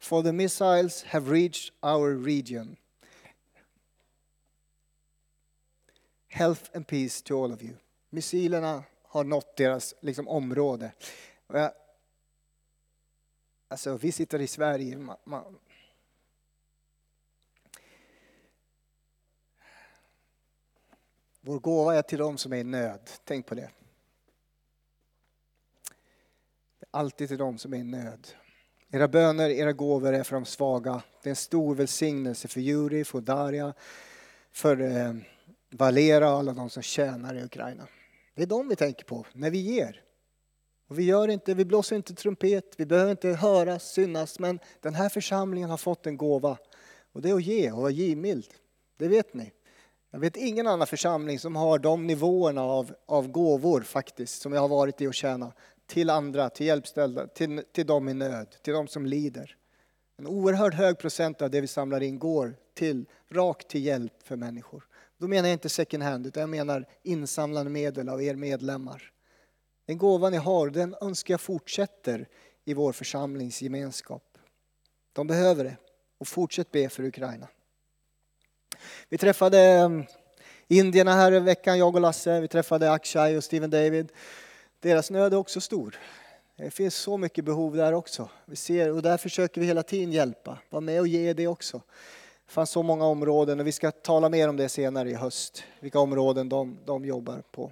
For 0.04 0.22
the 0.22 0.34
missiles 0.34 1.04
have 1.04 1.32
reached 1.32 1.72
our 1.82 2.10
region. 2.10 2.76
Health 6.28 6.70
and 6.74 6.86
peace 6.86 7.22
to 7.22 7.44
all 7.44 7.54
of 7.54 7.64
you. 7.64 7.76
Missilerna 8.10 8.84
har 9.04 9.24
nått 9.24 9.56
deras 9.56 9.94
liksom, 10.00 10.28
område. 10.28 10.92
Alltså, 13.68 13.98
vi 13.98 14.12
sitter 14.12 14.42
i 14.42 14.48
Sverige. 14.48 14.98
Man, 14.98 15.18
man, 15.24 15.60
Vår 21.42 21.60
gåva 21.60 21.96
är 21.96 22.02
till 22.02 22.20
dem 22.20 22.38
som 22.38 22.54
är 22.54 22.58
i 22.58 22.64
nöd. 22.64 23.10
Tänk 23.24 23.46
på 23.46 23.56
det. 23.56 23.72
Alltid 26.92 27.28
till 27.28 27.38
dem 27.38 27.58
som 27.58 27.74
är 27.74 27.78
i 27.78 27.84
nöd. 27.84 28.28
Era 28.96 29.08
böner, 29.08 29.50
era 29.50 29.74
gåvor 29.74 30.14
är 30.14 30.24
för 30.24 30.36
de 30.36 30.46
svaga. 30.46 31.02
Det 31.24 31.30
är 31.30 31.32
en 31.32 31.36
stor 31.36 31.76
välsignelse 31.76 32.48
för 32.48 32.62
Juri, 32.62 33.04
för 33.04 33.22
Daria, 33.22 33.74
för 34.52 34.82
eh, 34.82 35.14
Valera 35.72 36.32
och 36.32 36.38
alla 36.40 36.54
de 36.54 36.70
som 36.70 36.84
tjänar 36.84 37.36
i 37.36 37.44
Ukraina. 37.44 37.88
Det 38.36 38.42
är 38.42 38.48
dem 38.48 38.70
vi 38.70 38.76
tänker 38.76 39.06
på 39.06 39.26
när 39.34 39.50
vi 39.50 39.58
ger. 39.58 40.02
Och 40.90 41.00
vi 41.00 41.04
gör 41.04 41.28
inte, 41.28 41.54
vi 41.54 41.66
blåser 41.66 41.96
inte 41.96 42.14
trumpet, 42.14 42.74
vi 42.78 42.86
behöver 42.86 43.12
inte 43.12 43.30
höras, 43.30 43.84
synas, 43.92 44.40
men 44.40 44.60
den 44.82 44.96
här 44.96 45.10
församlingen 45.10 45.70
har 45.70 45.78
fått 45.78 46.08
en 46.08 46.18
gåva. 46.18 46.58
Och 47.14 47.22
det 47.22 47.30
är 47.30 47.36
att 47.36 47.44
ge 47.44 47.72
och 47.72 47.82
vara 47.82 47.92
givmild. 47.92 48.48
Det 48.98 49.08
vet 49.08 49.34
ni. 49.34 49.52
Jag 50.12 50.20
vet 50.20 50.38
ingen 50.38 50.68
annan 50.68 50.88
församling 50.88 51.40
som 51.40 51.56
har 51.56 51.80
de 51.80 52.08
nivåerna 52.08 52.64
av, 52.64 52.94
av 53.06 53.28
gåvor 53.28 53.82
faktiskt, 53.82 54.42
som 54.42 54.54
jag 54.54 54.62
har 54.62 54.68
varit 54.68 55.02
i 55.02 55.08
och 55.08 55.14
tjäna 55.14 55.54
till 55.94 56.10
andra, 56.10 56.50
till 56.50 56.66
hjälpställda, 56.66 57.28
till, 57.28 57.64
till 57.72 57.88
de 57.88 58.10
i 58.10 58.14
nöd, 58.14 58.56
till 58.62 58.74
de 58.74 58.88
som 58.88 59.06
lider. 59.06 59.56
En 60.18 60.28
oerhört 60.28 60.74
hög 60.74 60.98
procent 60.98 61.42
av 61.42 61.50
det 61.52 61.62
vi 61.62 61.68
samlar 61.68 62.04
in 62.04 62.20
går 62.20 62.56
till, 62.74 63.06
rakt 63.30 63.68
till 63.68 63.84
hjälp 63.86 64.14
för 64.24 64.36
människor. 64.36 64.88
Då 65.18 65.28
menar 65.28 65.50
jag 65.50 65.56
inte 65.56 65.70
second 65.70 66.04
hand, 66.04 66.28
utan 66.28 66.42
jag 66.42 66.50
menar 66.50 66.86
insamlande 67.04 67.72
medel 67.72 68.10
av 68.10 68.24
er 68.24 68.36
medlemmar. 68.36 69.12
Den 69.86 69.98
gåva 69.98 70.30
ni 70.30 70.38
har, 70.38 70.70
den 70.70 70.96
önskar 71.02 71.34
jag 71.34 71.42
fortsätter 71.42 72.28
i 72.66 72.74
vår 72.74 72.92
församlingsgemenskap. 72.92 74.38
De 75.14 75.28
behöver 75.28 75.64
det. 75.64 75.76
Och 76.18 76.28
fortsätt 76.28 76.72
be 76.72 76.90
för 76.90 77.04
Ukraina. 77.04 77.48
Vi 79.10 79.18
träffade 79.18 79.60
ehm, 79.60 80.04
indierna 80.68 81.14
här 81.14 81.32
i 81.32 81.40
veckan, 81.40 81.78
jag 81.78 81.96
och 81.96 82.02
Lasse. 82.02 82.40
Vi 82.40 82.48
träffade 82.48 82.92
Akshay 82.92 83.38
och 83.38 83.44
Steven 83.44 83.70
David. 83.70 84.12
Deras 84.84 85.12
nöd 85.12 85.34
är 85.34 85.38
också 85.38 85.62
stor. 85.62 86.00
Det 86.56 86.72
finns 86.72 86.96
så 86.96 87.18
mycket 87.18 87.46
behov 87.46 87.76
där 87.76 87.94
också. 87.94 88.30
Vi 88.46 88.56
ser, 88.56 88.92
och 88.92 89.02
där 89.02 89.18
försöker 89.18 89.62
vi 89.62 89.68
hela 89.68 89.84
tiden 89.84 90.12
hjälpa. 90.12 90.58
Var 90.70 90.82
med 90.82 91.00
och 91.00 91.08
ge 91.08 91.34
det 91.34 91.48
också. 91.48 91.82
Det 92.46 92.52
fanns 92.54 92.70
så 92.70 92.84
många 92.84 93.06
områden 93.06 93.60
och 93.60 93.68
vi 93.68 93.72
ska 93.72 93.92
tala 93.92 94.30
mer 94.30 94.50
om 94.50 94.58
det 94.58 94.70
senare 94.70 95.10
i 95.10 95.14
höst. 95.14 95.64
Vilka 95.80 96.00
områden 96.00 96.50
de, 96.50 96.78
de 96.86 97.06
jobbar 97.06 97.44
på. 97.52 97.72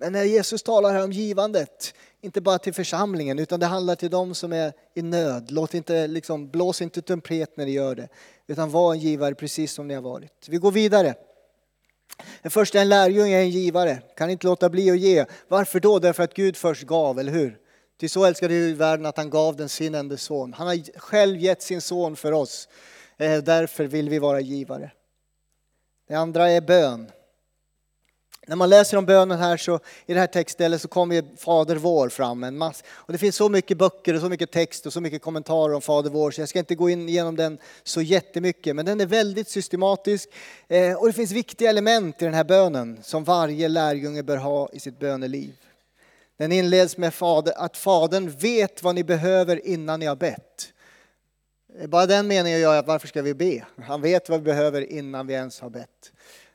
Men 0.00 0.12
när 0.12 0.24
Jesus 0.24 0.62
talar 0.62 0.92
här 0.92 1.04
om 1.04 1.12
givandet, 1.12 1.94
inte 2.20 2.40
bara 2.40 2.58
till 2.58 2.74
församlingen 2.74 3.38
utan 3.38 3.60
det 3.60 3.66
handlar 3.66 3.94
till 3.94 4.10
dem 4.10 4.34
som 4.34 4.52
är 4.52 4.72
i 4.94 5.02
nöd. 5.02 5.50
Låt 5.50 5.74
inte, 5.74 6.06
liksom, 6.06 6.48
blås 6.48 6.82
inte 6.82 7.02
trumpet 7.02 7.56
när 7.56 7.64
ni 7.64 7.72
gör 7.72 7.94
det, 7.94 8.08
utan 8.46 8.70
var 8.70 8.92
en 8.92 9.00
givare 9.00 9.34
precis 9.34 9.72
som 9.72 9.88
ni 9.88 9.94
har 9.94 10.02
varit. 10.02 10.48
Vi 10.48 10.56
går 10.56 10.72
vidare. 10.72 11.14
Den 12.42 12.50
första 12.50 12.80
en 12.80 12.88
lärjunge 12.88 13.36
är 13.36 13.40
en 13.40 13.50
givare, 13.50 14.02
kan 14.16 14.30
inte 14.30 14.46
låta 14.46 14.68
bli 14.68 14.90
att 14.90 14.98
ge. 14.98 15.24
Varför 15.48 15.80
då? 15.80 15.98
Därför 15.98 16.22
att 16.22 16.34
Gud 16.34 16.56
först 16.56 16.82
gav, 16.82 17.18
eller 17.18 17.32
hur? 17.32 17.58
Till 18.00 18.10
så 18.10 18.24
älskade 18.24 18.54
Gud 18.54 18.76
världen 18.76 19.06
att 19.06 19.16
han 19.16 19.30
gav 19.30 19.56
den 19.56 19.68
sin 19.68 19.94
enda 19.94 20.16
son. 20.16 20.52
Han 20.52 20.66
har 20.66 20.98
själv 20.98 21.38
gett 21.38 21.62
sin 21.62 21.80
son 21.80 22.16
för 22.16 22.32
oss. 22.32 22.68
Eh, 23.16 23.38
därför 23.38 23.84
vill 23.84 24.08
vi 24.08 24.18
vara 24.18 24.40
givare. 24.40 24.92
Det 26.08 26.14
andra 26.14 26.50
är 26.50 26.60
bön. 26.60 27.10
När 28.46 28.56
man 28.56 28.68
läser 28.68 28.96
om 28.96 29.06
bönen 29.06 29.38
här 29.38 29.56
så 29.56 29.80
i 30.06 30.14
det 30.14 30.20
här 30.20 30.26
textstället 30.26 30.82
så 30.82 30.88
kommer 30.88 31.24
Fader 31.36 31.76
vår 31.76 32.08
fram 32.08 32.44
en 32.44 32.58
massa. 32.58 32.84
Och 32.90 33.12
det 33.12 33.18
finns 33.18 33.36
så 33.36 33.48
mycket 33.48 33.78
böcker 33.78 34.14
och 34.14 34.20
så 34.20 34.28
mycket 34.28 34.50
text 34.50 34.86
och 34.86 34.92
så 34.92 35.00
mycket 35.00 35.22
kommentarer 35.22 35.74
om 35.74 35.82
Fader 35.82 36.10
vår 36.10 36.30
så 36.30 36.40
jag 36.40 36.48
ska 36.48 36.58
inte 36.58 36.74
gå 36.74 36.90
in 36.90 37.08
igenom 37.08 37.36
den 37.36 37.58
så 37.82 38.02
jättemycket. 38.02 38.76
Men 38.76 38.86
den 38.86 39.00
är 39.00 39.06
väldigt 39.06 39.48
systematisk 39.48 40.28
eh, 40.68 40.94
och 40.94 41.06
det 41.06 41.12
finns 41.12 41.32
viktiga 41.32 41.70
element 41.70 42.22
i 42.22 42.24
den 42.24 42.34
här 42.34 42.44
bönen 42.44 42.98
som 43.02 43.24
varje 43.24 43.68
lärjunge 43.68 44.22
bör 44.22 44.36
ha 44.36 44.68
i 44.72 44.80
sitt 44.80 44.98
böneliv. 44.98 45.52
Den 46.36 46.52
inleds 46.52 46.96
med 46.96 47.14
fader, 47.14 47.52
att 47.56 47.76
Fadern 47.76 48.30
vet 48.30 48.82
vad 48.82 48.94
ni 48.94 49.04
behöver 49.04 49.66
innan 49.66 50.00
ni 50.00 50.06
har 50.06 50.16
bett. 50.16 50.72
Eh, 51.78 51.86
bara 51.86 52.06
den 52.06 52.26
meningen 52.26 52.60
gör 52.60 52.78
att 52.78 52.86
varför 52.86 53.08
ska 53.08 53.22
vi 53.22 53.34
be? 53.34 53.64
Han 53.86 54.02
vet 54.02 54.28
vad 54.28 54.40
vi 54.40 54.44
behöver 54.44 54.92
innan 54.92 55.26
vi 55.26 55.34
ens 55.34 55.60
har 55.60 55.70
bett. 55.70 56.09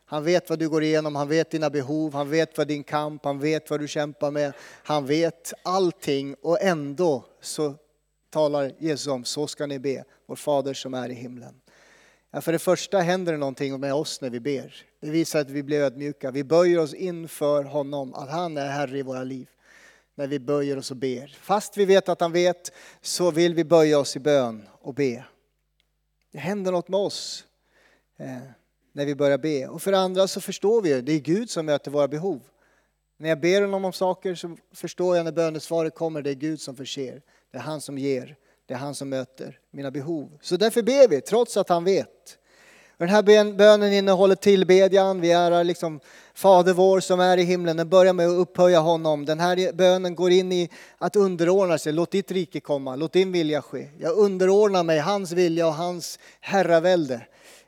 Han 0.05 0.23
vet 0.23 0.49
vad 0.49 0.59
du 0.59 0.69
går 0.69 0.83
igenom, 0.83 1.15
han 1.15 1.27
vet 1.27 1.51
dina 1.51 1.69
behov, 1.69 2.13
han 2.13 2.29
vet 2.29 2.57
vad 2.57 2.67
din 2.67 2.83
kamp, 2.83 3.25
han 3.25 3.39
vet 3.39 3.69
vad 3.69 3.79
du 3.79 3.87
kämpar 3.87 4.31
med. 4.31 4.53
Han 4.83 5.05
vet 5.05 5.53
allting 5.63 6.35
och 6.41 6.61
ändå 6.61 7.25
så 7.41 7.75
talar 8.29 8.71
Jesus 8.79 9.07
om, 9.07 9.23
så 9.23 9.47
ska 9.47 9.65
ni 9.65 9.79
be, 9.79 10.03
vår 10.25 10.35
Fader 10.35 10.73
som 10.73 10.93
är 10.93 11.09
i 11.09 11.13
himlen. 11.13 11.61
Ja, 12.31 12.41
för 12.41 12.51
det 12.51 12.59
första 12.59 12.99
händer 12.99 13.31
det 13.31 13.37
någonting 13.37 13.79
med 13.79 13.93
oss 13.93 14.21
när 14.21 14.29
vi 14.29 14.39
ber. 14.39 14.75
Det 14.99 15.09
visar 15.09 15.39
att 15.39 15.49
vi 15.49 15.63
blir 15.63 15.79
ödmjuka. 15.79 16.31
Vi 16.31 16.43
böjer 16.43 16.79
oss 16.79 16.93
inför 16.93 17.63
honom, 17.63 18.13
att 18.13 18.29
han 18.29 18.57
är 18.57 18.67
Herre 18.67 18.97
i 18.97 19.01
våra 19.01 19.23
liv. 19.23 19.49
När 20.15 20.27
vi 20.27 20.39
böjer 20.39 20.77
oss 20.77 20.91
och 20.91 20.97
ber. 20.97 21.37
Fast 21.41 21.77
vi 21.77 21.85
vet 21.85 22.09
att 22.09 22.21
han 22.21 22.31
vet 22.31 22.71
så 23.01 23.31
vill 23.31 23.55
vi 23.55 23.63
böja 23.63 23.99
oss 23.99 24.15
i 24.15 24.19
bön 24.19 24.67
och 24.71 24.93
be. 24.93 25.25
Det 26.31 26.39
händer 26.39 26.71
något 26.71 26.87
med 26.87 26.99
oss. 26.99 27.45
Eh, 28.17 28.37
när 28.95 29.05
vi 29.05 29.15
börjar 29.15 29.37
be. 29.37 29.67
Och 29.67 29.81
för 29.81 29.91
det 29.91 29.99
andra 29.99 30.27
så 30.27 30.41
förstår 30.41 30.81
vi 30.81 30.89
ju, 30.89 31.01
det 31.01 31.11
är 31.11 31.19
Gud 31.19 31.49
som 31.49 31.65
möter 31.65 31.91
våra 31.91 32.07
behov. 32.07 32.41
När 33.17 33.29
jag 33.29 33.39
ber 33.39 33.61
honom 33.61 33.85
om 33.85 33.93
saker 33.93 34.35
så 34.35 34.57
förstår 34.73 35.17
jag 35.17 35.23
när 35.23 35.31
bönesvaret 35.31 35.95
kommer, 35.95 36.21
det 36.21 36.29
är 36.29 36.35
Gud 36.35 36.61
som 36.61 36.75
förser. 36.75 37.21
Det 37.51 37.57
är 37.57 37.61
han 37.61 37.81
som 37.81 37.97
ger, 37.97 38.35
det 38.65 38.73
är 38.73 38.77
han 38.77 38.95
som 38.95 39.09
möter 39.09 39.59
mina 39.71 39.91
behov. 39.91 40.37
Så 40.41 40.57
därför 40.57 40.81
ber 40.81 41.07
vi, 41.07 41.21
trots 41.21 41.57
att 41.57 41.69
han 41.69 41.83
vet. 41.83 42.37
Den 42.97 43.09
här 43.09 43.53
bönen 43.53 43.93
innehåller 43.93 44.35
tillbedjan, 44.35 45.21
vi 45.21 45.31
ärar 45.31 45.63
liksom 45.63 45.99
Fader 46.33 46.73
vår 46.73 46.99
som 46.99 47.19
är 47.19 47.37
i 47.37 47.43
himlen. 47.43 47.77
Den 47.77 47.89
börjar 47.89 48.13
med 48.13 48.27
att 48.27 48.33
upphöja 48.33 48.79
honom. 48.79 49.25
Den 49.25 49.39
här 49.39 49.73
bönen 49.73 50.15
går 50.15 50.31
in 50.31 50.51
i 50.51 50.69
att 50.97 51.15
underordna 51.15 51.77
sig. 51.77 51.93
Låt 51.93 52.11
ditt 52.11 52.31
rike 52.31 52.59
komma, 52.59 52.95
låt 52.95 53.13
din 53.13 53.31
vilja 53.31 53.61
ske. 53.61 53.89
Jag 53.99 54.17
underordnar 54.17 54.83
mig 54.83 54.99
hans 54.99 55.31
vilja 55.31 55.67
och 55.67 55.73
hans 55.73 56.19
herravälde. 56.39 57.21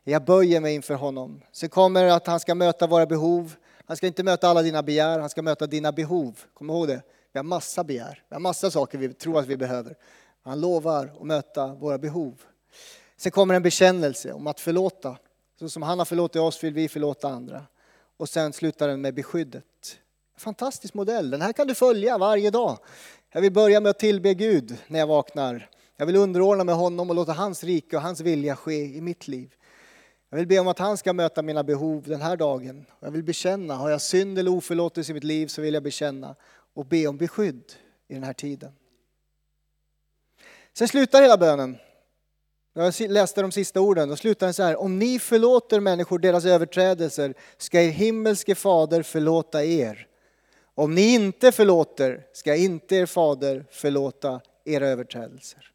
Jag 0.10 0.26
böjer 0.26 0.60
mig 0.62 0.76
inför 0.76 0.94
honom. 0.94 1.42
Sen 1.52 1.70
kommer 1.70 2.06
att 2.06 2.28
han 2.28 2.40
ska 2.40 2.56
möta 2.56 2.88
våra 2.88 3.06
behov. 3.06 3.56
Han 3.86 3.98
ska 3.98 4.08
inte 4.08 4.24
möta 4.24 4.48
alla 4.48 4.62
dina 4.62 4.84
begär, 4.84 5.20
han 5.20 5.30
ska 5.30 5.42
möta 5.42 5.68
dina 5.68 5.92
behov. 5.92 6.40
Kom 6.54 6.70
ihåg 6.70 6.88
det. 6.88 7.02
Vi 7.34 7.40
har 7.40 7.44
massa 7.44 7.84
begär, 7.84 8.24
vi 8.30 8.36
har 8.36 8.40
massa 8.40 8.72
saker 8.72 8.98
vi 8.98 9.14
tror 9.14 9.40
att 9.40 9.48
vi 9.48 9.58
behöver. 9.58 9.96
Han 10.44 10.62
lovar 10.62 11.12
att 11.20 11.26
möta 11.26 11.68
våra 11.68 11.98
behov. 11.98 12.42
Sen 13.18 13.32
kommer 13.32 13.54
en 13.54 13.64
bekännelse 13.64 14.34
om 14.34 14.48
att 14.48 14.60
förlåta. 14.60 15.18
Så 15.60 15.70
som 15.70 15.82
han 15.84 16.00
har 16.00 16.06
förlåtit 16.06 16.42
oss 16.42 16.64
vill 16.64 16.74
vi 16.74 16.90
förlåta 16.90 17.28
andra. 17.28 17.64
Och 18.18 18.30
sen 18.30 18.54
slutar 18.54 18.88
den 18.88 19.02
med 19.02 19.14
beskyddet. 19.14 19.98
Fantastisk 20.38 20.94
modell. 20.94 21.30
Den 21.30 21.42
här 21.42 21.54
kan 21.54 21.68
du 21.68 21.76
följa 21.76 22.18
varje 22.18 22.52
dag. 22.52 22.78
Jag 23.32 23.42
vill 23.42 23.54
börja 23.54 23.80
med 23.80 23.90
att 23.90 24.00
tillbe 24.00 24.34
Gud 24.34 24.78
när 24.88 25.00
jag 25.00 25.08
vaknar. 25.08 25.70
Jag 25.98 26.06
vill 26.06 26.16
underordna 26.16 26.64
mig 26.64 26.76
honom 26.76 27.10
och 27.10 27.16
låta 27.16 27.34
hans 27.34 27.64
rike 27.64 27.96
och 27.96 28.02
hans 28.02 28.22
vilja 28.22 28.56
ske 28.56 28.86
i 28.96 29.02
mitt 29.02 29.28
liv. 29.28 29.54
Jag 30.30 30.38
vill 30.38 30.48
be 30.48 30.60
om 30.60 30.68
att 30.68 30.80
han 30.80 30.98
ska 30.98 31.14
möta 31.14 31.42
mina 31.42 31.64
behov 31.64 32.04
den 32.08 32.22
här 32.22 32.38
dagen. 32.38 32.86
Jag 33.00 33.12
vill 33.12 33.24
bekänna, 33.24 33.76
har 33.76 33.90
jag 33.90 34.02
synd 34.02 34.40
eller 34.40 34.52
oförlåtelse 34.52 35.12
i 35.12 35.14
mitt 35.14 35.24
liv 35.24 35.48
så 35.48 35.62
vill 35.62 35.74
jag 35.74 35.84
bekänna 35.84 36.36
och 36.74 36.86
be 36.86 37.08
om 37.08 37.18
beskydd 37.18 37.74
i 38.08 38.14
den 38.14 38.24
här 38.24 38.34
tiden. 38.34 38.72
Sen 40.74 40.88
slutar 40.88 41.22
hela 41.22 41.38
bönen. 41.38 41.78
Jag 42.74 42.94
läste 43.00 43.42
de 43.42 43.52
sista 43.52 43.82
orden, 43.82 44.10
då 44.10 44.16
slutar 44.16 44.48
den 44.48 44.54
så 44.54 44.64
här. 44.64 44.76
Om 44.76 45.00
ni 45.00 45.20
förlåter 45.20 45.80
människor 45.80 46.20
deras 46.20 46.46
överträdelser 46.46 47.34
ska 47.58 47.82
er 47.82 47.90
himmelske 47.90 48.56
fader 48.56 49.04
förlåta 49.04 49.64
er. 49.64 50.08
Om 50.76 50.96
ni 50.96 51.14
inte 51.14 51.52
förlåter 51.52 52.28
ska 52.34 52.56
inte 52.56 52.96
er 52.96 53.06
fader 53.06 53.66
förlåta 53.72 54.42
era 54.66 54.88
överträdelser. 54.88 55.72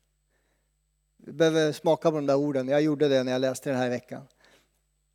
Du 1.17 1.33
behöver 1.33 1.73
smaka 1.73 2.11
på 2.11 2.17
de 2.17 2.27
där 2.27 2.37
orden. 2.37 2.69
Jag 2.69 2.83
gjorde 2.83 3.09
det 3.09 3.23
när 3.23 3.33
jag 3.33 3.41
läste 3.41 3.71
den 3.71 3.79
här 3.79 3.89
veckan. 3.89 4.23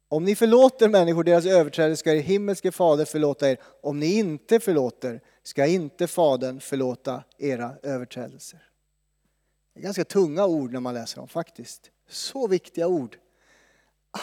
Om 0.09 0.23
ni 0.23 0.35
förlåter 0.35 0.89
människor 0.89 1.23
deras 1.23 1.45
överträdelser 1.45 1.99
ska 1.99 2.13
er 2.13 2.21
himmelske 2.21 2.71
fader 2.71 3.05
förlåta 3.05 3.49
er. 3.49 3.57
Om 3.81 3.99
ni 3.99 4.17
inte 4.17 4.59
förlåter 4.59 5.21
ska 5.43 5.65
inte 5.65 6.07
fadern 6.07 6.59
förlåta 6.59 7.23
era 7.37 7.73
överträdelser. 7.83 8.59
Det 9.73 9.79
är 9.79 9.83
ganska 9.83 10.05
tunga 10.05 10.45
ord 10.45 10.73
när 10.73 10.79
man 10.79 10.93
läser 10.93 11.17
dem 11.17 11.27
faktiskt. 11.27 11.91
Så 12.09 12.47
viktiga 12.47 12.87
ord. 12.87 13.17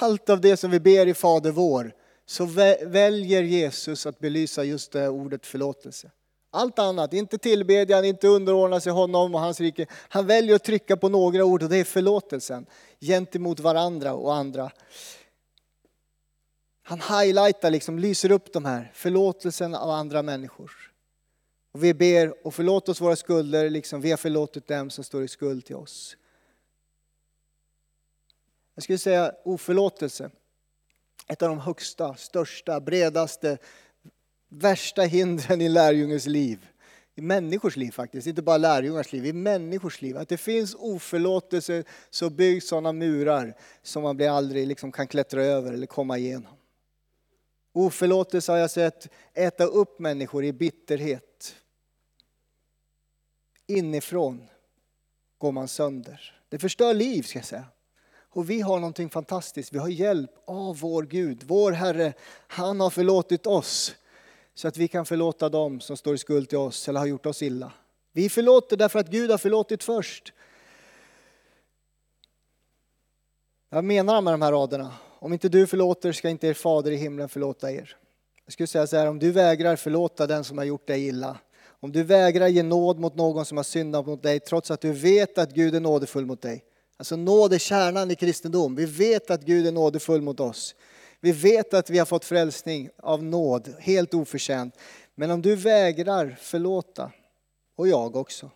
Allt 0.00 0.30
av 0.30 0.40
det 0.40 0.56
som 0.56 0.70
vi 0.70 0.80
ber 0.80 1.06
i 1.06 1.14
Fader 1.14 1.50
vår 1.50 1.92
så 2.26 2.44
väljer 2.86 3.42
Jesus 3.42 4.06
att 4.06 4.18
belysa 4.18 4.64
just 4.64 4.92
det 4.92 5.08
ordet 5.08 5.46
förlåtelse. 5.46 6.10
Allt 6.50 6.78
annat, 6.78 7.12
inte 7.12 7.38
tillbedjan, 7.38 8.04
inte 8.04 8.28
underordna 8.28 8.80
sig 8.80 8.92
honom 8.92 9.34
och 9.34 9.40
hans 9.40 9.60
rike. 9.60 9.86
Han 10.08 10.26
väljer 10.26 10.56
att 10.56 10.64
trycka 10.64 10.96
på 10.96 11.08
några 11.08 11.44
ord 11.44 11.62
och 11.62 11.68
det 11.68 11.76
är 11.76 11.84
förlåtelsen 11.84 12.66
gentemot 13.00 13.60
varandra 13.60 14.14
och 14.14 14.34
andra. 14.34 14.70
Han 16.86 17.00
highlightar, 17.00 17.70
liksom, 17.70 17.98
lyser 17.98 18.30
upp 18.30 18.52
de 18.52 18.64
här, 18.64 18.90
förlåtelsen 18.94 19.74
av 19.74 19.90
andra 19.90 20.22
människor. 20.22 20.72
Och 21.72 21.84
vi 21.84 21.94
ber 21.94 22.46
och 22.46 22.54
förlåt 22.54 22.88
oss 22.88 23.00
våra 23.00 23.16
skulder, 23.16 23.70
liksom 23.70 24.00
vi 24.00 24.10
har 24.10 24.16
förlåtit 24.16 24.66
dem 24.66 24.90
som 24.90 25.04
står 25.04 25.22
i 25.22 25.28
skuld 25.28 25.64
till 25.64 25.76
oss. 25.76 26.16
Jag 28.74 28.84
skulle 28.84 28.98
säga 28.98 29.32
oförlåtelse, 29.44 30.30
ett 31.28 31.42
av 31.42 31.48
de 31.48 31.58
högsta, 31.58 32.14
största, 32.14 32.80
bredaste, 32.80 33.58
värsta 34.48 35.02
hindren 35.02 35.60
i 35.60 35.68
lärjungens 35.68 36.26
liv. 36.26 36.66
I 37.14 37.20
människors 37.20 37.76
liv 37.76 37.90
faktiskt, 37.90 38.26
inte 38.26 38.42
bara 38.42 38.56
lärjungars 38.56 39.12
liv, 39.12 39.26
i 39.26 39.32
människors 39.32 40.02
liv. 40.02 40.16
Att 40.16 40.28
det 40.28 40.36
finns 40.36 40.74
oförlåtelse 40.78 41.84
så 42.10 42.30
byggs 42.30 42.68
sådana 42.68 42.92
murar 42.92 43.54
som 43.82 44.02
man 44.02 44.16
blir 44.16 44.28
aldrig 44.28 44.66
liksom 44.66 44.92
kan 44.92 45.06
klättra 45.06 45.42
över 45.42 45.72
eller 45.72 45.86
komma 45.86 46.18
igenom. 46.18 46.56
Oförlåtelse 47.76 48.52
har 48.52 48.58
jag 48.58 48.70
sett 48.70 49.08
äta 49.34 49.64
upp 49.64 49.98
människor 49.98 50.44
i 50.44 50.52
bitterhet. 50.52 51.56
Inifrån 53.66 54.46
går 55.38 55.52
man 55.52 55.68
sönder. 55.68 56.40
Det 56.48 56.58
förstör 56.58 56.94
liv 56.94 57.22
ska 57.22 57.38
jag 57.38 57.46
säga. 57.46 57.64
Och 58.14 58.50
vi 58.50 58.60
har 58.60 58.80
någonting 58.80 59.10
fantastiskt. 59.10 59.72
Vi 59.72 59.78
har 59.78 59.88
hjälp 59.88 60.30
av 60.44 60.78
vår 60.78 61.02
Gud. 61.02 61.42
Vår 61.42 61.72
Herre, 61.72 62.12
han 62.46 62.80
har 62.80 62.90
förlåtit 62.90 63.46
oss 63.46 63.94
så 64.54 64.68
att 64.68 64.76
vi 64.76 64.88
kan 64.88 65.06
förlåta 65.06 65.48
dem 65.48 65.80
som 65.80 65.96
står 65.96 66.14
i 66.14 66.18
skuld 66.18 66.48
till 66.48 66.58
oss 66.58 66.88
eller 66.88 67.00
har 67.00 67.06
gjort 67.06 67.26
oss 67.26 67.42
illa. 67.42 67.72
Vi 68.12 68.28
förlåter 68.28 68.76
därför 68.76 68.98
att 68.98 69.08
Gud 69.08 69.30
har 69.30 69.38
förlåtit 69.38 69.84
först. 69.84 70.32
Jag 73.70 73.84
menar 73.84 74.20
med 74.20 74.34
de 74.34 74.42
här 74.42 74.52
raderna. 74.52 74.92
Om 75.24 75.32
inte 75.32 75.48
du 75.48 75.66
förlåter 75.66 76.12
ska 76.12 76.28
inte 76.28 76.46
er 76.46 76.54
fader 76.54 76.90
i 76.90 76.96
himlen 76.96 77.28
förlåta 77.28 77.72
er. 77.72 77.96
Jag 78.44 78.52
skulle 78.52 78.66
säga 78.66 78.86
så 78.86 78.96
här, 78.96 79.06
om 79.06 79.18
du 79.18 79.30
vägrar 79.30 79.76
förlåta 79.76 80.26
den 80.26 80.44
som 80.44 80.58
har 80.58 80.64
gjort 80.64 80.86
dig 80.86 81.06
illa, 81.06 81.38
om 81.80 81.92
du 81.92 82.02
vägrar 82.02 82.48
ge 82.48 82.62
nåd 82.62 82.98
mot 82.98 83.14
någon 83.14 83.44
som 83.44 83.56
har 83.56 83.64
syndat 83.64 84.06
mot 84.06 84.22
dig 84.22 84.40
trots 84.40 84.70
att 84.70 84.80
du 84.80 84.92
vet 84.92 85.38
att 85.38 85.50
Gud 85.50 85.74
är 85.74 85.80
nådefull 85.80 86.26
mot 86.26 86.42
dig. 86.42 86.64
Alltså 86.96 87.16
nåd 87.16 87.52
är 87.52 87.58
kärnan 87.58 88.10
i 88.10 88.14
kristendom. 88.14 88.74
Vi 88.74 88.84
vet 88.84 89.30
att 89.30 89.42
Gud 89.42 89.66
är 89.66 89.72
nådefull 89.72 90.22
mot 90.22 90.40
oss. 90.40 90.74
Vi 91.20 91.32
vet 91.32 91.74
att 91.74 91.90
vi 91.90 91.98
har 91.98 92.06
fått 92.06 92.24
frälsning 92.24 92.90
av 92.96 93.22
nåd, 93.22 93.74
helt 93.78 94.14
oförtjänt. 94.14 94.78
Men 95.14 95.30
om 95.30 95.42
du 95.42 95.56
vägrar 95.56 96.36
förlåta, 96.40 97.12
och 97.76 97.88
jag 97.88 98.16
också. 98.16 98.50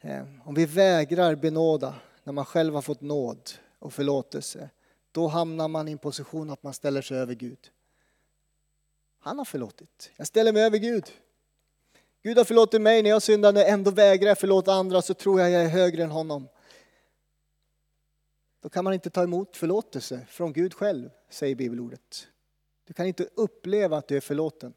Eh, 0.00 0.22
om 0.44 0.54
vi 0.54 0.66
vägrar 0.66 1.34
benåda 1.34 1.94
när 2.24 2.32
man 2.32 2.44
själv 2.44 2.74
har 2.74 2.82
fått 2.82 3.00
nåd 3.00 3.50
och 3.78 3.92
förlåtelse, 3.92 4.70
då 5.12 5.26
hamnar 5.26 5.68
man 5.68 5.88
i 5.88 5.92
en 5.92 5.98
position 5.98 6.50
att 6.50 6.62
man 6.62 6.74
ställer 6.74 7.02
sig 7.02 7.18
över 7.18 7.34
Gud. 7.34 7.70
Han 9.18 9.38
har 9.38 9.44
förlåtit. 9.44 10.10
Jag 10.16 10.26
ställer 10.26 10.52
mig 10.52 10.62
över 10.62 10.78
Gud. 10.78 11.04
Gud 12.22 12.38
har 12.38 12.44
förlåtit 12.44 12.80
mig 12.80 13.02
när 13.02 13.10
jag 13.10 13.22
syndade, 13.22 13.64
ändå 13.64 13.90
vägrar 13.90 14.28
jag 14.28 14.38
förlåta 14.38 14.72
andra 14.72 15.02
så 15.02 15.14
tror 15.14 15.40
jag 15.40 15.50
jag 15.50 15.64
är 15.64 15.68
högre 15.68 16.02
än 16.02 16.10
honom. 16.10 16.48
Då 18.60 18.68
kan 18.68 18.84
man 18.84 18.94
inte 18.94 19.10
ta 19.10 19.22
emot 19.22 19.56
förlåtelse 19.56 20.26
från 20.28 20.52
Gud 20.52 20.74
själv, 20.74 21.10
säger 21.30 21.54
bibelordet. 21.54 22.28
Du 22.84 22.94
kan 22.94 23.06
inte 23.06 23.28
uppleva 23.34 23.96
att 23.96 24.08
du 24.08 24.16
är 24.16 24.20
förlåten. 24.20 24.74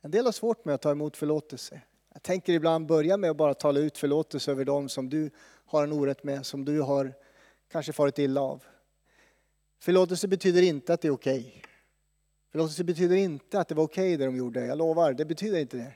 En 0.00 0.10
del 0.10 0.24
har 0.24 0.32
svårt 0.32 0.64
med 0.64 0.74
att 0.74 0.82
ta 0.82 0.90
emot 0.90 1.16
förlåtelse. 1.16 1.80
Jag 2.12 2.22
tänker 2.22 2.52
ibland 2.52 2.86
börja 2.86 3.16
med 3.16 3.30
att 3.30 3.36
bara 3.36 3.54
tala 3.54 3.80
ut 3.80 3.98
förlåtelse 3.98 4.50
över 4.50 4.64
dem 4.64 4.88
som 4.88 5.08
du 5.08 5.30
har 5.66 5.84
en 5.84 5.92
orätt 5.92 6.24
med, 6.24 6.46
som 6.46 6.64
du 6.64 6.80
har 6.80 7.14
kanske 7.68 7.92
farit 7.92 8.18
illa 8.18 8.40
av. 8.40 8.64
Förlåtelse 9.78 10.28
betyder 10.28 10.62
inte 10.62 10.94
att 10.94 11.00
det 11.00 11.08
är 11.08 11.12
okej. 11.12 11.40
Okay. 11.40 11.62
Förlåtelse 12.50 12.84
betyder 12.84 13.16
inte 13.16 13.60
att 13.60 13.68
det 13.68 13.74
var 13.74 13.84
okej 13.84 14.14
okay 14.14 14.16
det 14.16 14.24
de 14.24 14.36
gjorde, 14.36 14.66
jag 14.66 14.78
lovar, 14.78 15.12
det 15.12 15.24
betyder 15.24 15.58
inte 15.58 15.76
det. 15.76 15.92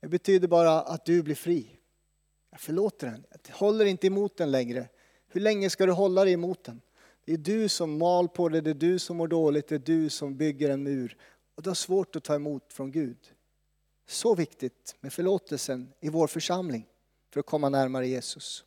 Det 0.00 0.08
betyder 0.08 0.48
bara 0.48 0.80
att 0.80 1.04
du 1.04 1.22
blir 1.22 1.34
fri. 1.34 1.78
Jag 2.50 2.60
förlåter 2.60 3.06
den, 3.06 3.24
jag 3.48 3.54
håller 3.54 3.84
inte 3.84 4.06
emot 4.06 4.36
den 4.36 4.50
längre. 4.50 4.88
Hur 5.28 5.40
länge 5.40 5.70
ska 5.70 5.86
du 5.86 5.92
hålla 5.92 6.24
dig 6.24 6.32
emot 6.32 6.64
den? 6.64 6.80
Det 7.24 7.32
är 7.32 7.38
du 7.38 7.68
som 7.68 7.98
mal 7.98 8.28
på 8.28 8.48
det, 8.48 8.60
det 8.60 8.70
är 8.70 8.74
du 8.74 8.98
som 8.98 9.16
mår 9.16 9.28
dåligt, 9.28 9.68
det 9.68 9.74
är 9.74 9.78
du 9.78 10.10
som 10.10 10.36
bygger 10.36 10.70
en 10.70 10.82
mur. 10.82 11.16
Och 11.54 11.62
du 11.62 11.70
har 11.70 11.74
svårt 11.74 12.16
att 12.16 12.24
ta 12.24 12.34
emot 12.34 12.72
från 12.72 12.90
Gud. 12.90 13.18
Så 14.06 14.34
viktigt 14.34 14.96
med 15.00 15.12
förlåtelsen 15.12 15.92
i 16.00 16.08
vår 16.08 16.26
församling 16.26 16.86
för 17.32 17.40
att 17.40 17.46
komma 17.46 17.68
närmare 17.68 18.08
Jesus. 18.08 18.64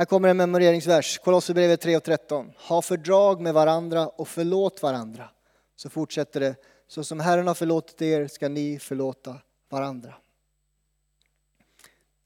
Här 0.00 0.04
kommer 0.04 0.28
en 0.28 0.36
memoreringsvers, 0.36 1.18
Kolosserbrevet 1.18 1.80
3 1.80 1.96
och 1.96 2.04
13. 2.04 2.52
Ha 2.68 2.82
fördrag 2.82 3.40
med 3.40 3.54
varandra 3.54 4.08
och 4.08 4.28
förlåt 4.28 4.82
varandra. 4.82 5.30
Så 5.76 5.90
fortsätter 5.90 6.40
det, 6.40 6.56
så 6.88 7.04
som 7.04 7.20
Herren 7.20 7.46
har 7.46 7.54
förlåtit 7.54 8.02
er 8.02 8.26
ska 8.26 8.48
ni 8.48 8.78
förlåta 8.78 9.36
varandra. 9.68 10.14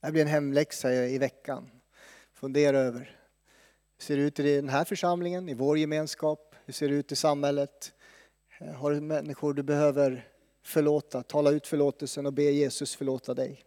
Det 0.01 0.07
här 0.07 0.11
blir 0.11 0.21
en 0.21 0.27
hemläxa 0.27 0.93
i 0.93 1.17
veckan. 1.17 1.69
Fundera 2.33 2.79
över. 2.79 3.19
Hur 3.97 4.03
ser 4.03 4.17
det 4.17 4.23
ut 4.23 4.39
i 4.39 4.55
den 4.55 4.69
här 4.69 4.83
församlingen, 4.83 5.49
i 5.49 5.53
vår 5.53 5.77
gemenskap? 5.77 6.55
Hur 6.65 6.73
ser 6.73 6.89
det 6.89 6.95
ut 6.95 7.11
i 7.11 7.15
samhället? 7.15 7.93
Eh, 8.57 8.73
har 8.73 8.91
du 8.91 9.01
människor 9.01 9.53
du 9.53 9.63
behöver 9.63 10.27
förlåta? 10.63 11.23
Tala 11.23 11.51
ut 11.51 11.67
förlåtelsen 11.67 12.25
och 12.25 12.33
be 12.33 12.43
Jesus 12.43 12.95
förlåta 12.95 13.33
dig. 13.33 13.64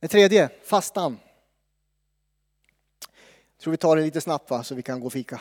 Det 0.00 0.08
tredje, 0.08 0.48
fastan. 0.62 1.18
Jag 3.56 3.62
tror 3.62 3.70
vi 3.70 3.76
tar 3.76 3.96
det 3.96 4.02
lite 4.02 4.20
snabbt 4.20 4.50
va, 4.50 4.62
så 4.62 4.74
vi 4.74 4.82
kan 4.82 5.00
gå 5.00 5.06
och 5.06 5.12
fika. 5.12 5.40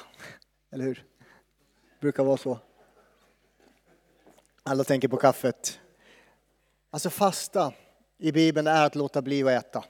Eller 0.71 0.85
hur? 0.85 1.05
Det 1.89 1.99
brukar 1.99 2.23
vara 2.23 2.37
så. 2.37 2.59
Alla 4.63 4.83
tänker 4.83 5.07
på 5.07 5.17
kaffet. 5.17 5.79
Alltså 6.89 7.09
fasta 7.09 7.73
i 8.17 8.31
Bibeln 8.31 8.67
är 8.67 8.85
att 8.85 8.95
låta 8.95 9.21
bli 9.21 9.43
att 9.43 9.65
äta. 9.65 9.83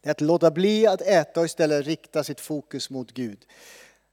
Det 0.00 0.08
är 0.08 0.10
att 0.10 0.20
låta 0.20 0.50
bli 0.50 0.86
att 0.86 1.00
äta 1.00 1.40
och 1.40 1.46
istället 1.46 1.86
rikta 1.86 2.24
sitt 2.24 2.40
fokus 2.40 2.90
mot 2.90 3.12
Gud. 3.12 3.46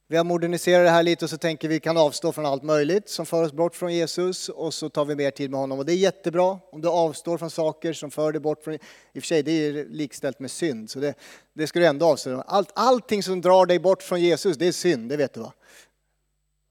Vi 0.07 0.17
har 0.17 0.23
moderniserat 0.23 0.85
det 0.85 0.89
här 0.89 1.03
lite 1.03 1.25
och 1.25 1.29
så 1.29 1.37
tänker 1.37 1.67
vi 1.67 1.79
kan 1.79 1.97
avstå 1.97 2.31
från 2.31 2.45
allt 2.45 2.63
möjligt 2.63 3.09
som 3.09 3.25
för 3.25 3.43
oss 3.43 3.53
bort 3.53 3.75
från 3.75 3.93
Jesus 3.93 4.49
och 4.49 4.73
så 4.73 4.89
tar 4.89 5.05
vi 5.05 5.15
mer 5.15 5.31
tid 5.31 5.51
med 5.51 5.59
honom. 5.59 5.79
Och 5.79 5.85
det 5.85 5.93
är 5.93 5.97
jättebra 5.97 6.59
om 6.71 6.81
du 6.81 6.87
avstår 6.87 7.37
från 7.37 7.49
saker 7.49 7.93
som 7.93 8.11
för 8.11 8.31
dig 8.31 8.41
bort 8.41 8.63
från... 8.63 8.73
I 8.73 8.77
och 8.77 8.81
för 9.13 9.21
sig, 9.21 9.43
det 9.43 9.51
är 9.51 9.85
likställt 9.85 10.39
med 10.39 10.51
synd, 10.51 10.89
så 10.89 10.99
det, 10.99 11.13
det 11.53 11.67
ska 11.67 11.79
du 11.79 11.85
ändå 11.85 12.05
avstå 12.05 12.29
från. 12.29 12.43
Allt, 12.47 12.71
allting 12.75 13.23
som 13.23 13.41
drar 13.41 13.65
dig 13.65 13.79
bort 13.79 14.03
från 14.03 14.21
Jesus, 14.21 14.57
det 14.57 14.67
är 14.67 14.71
synd, 14.71 15.09
det 15.09 15.17
vet 15.17 15.33
du 15.33 15.39
va? 15.39 15.53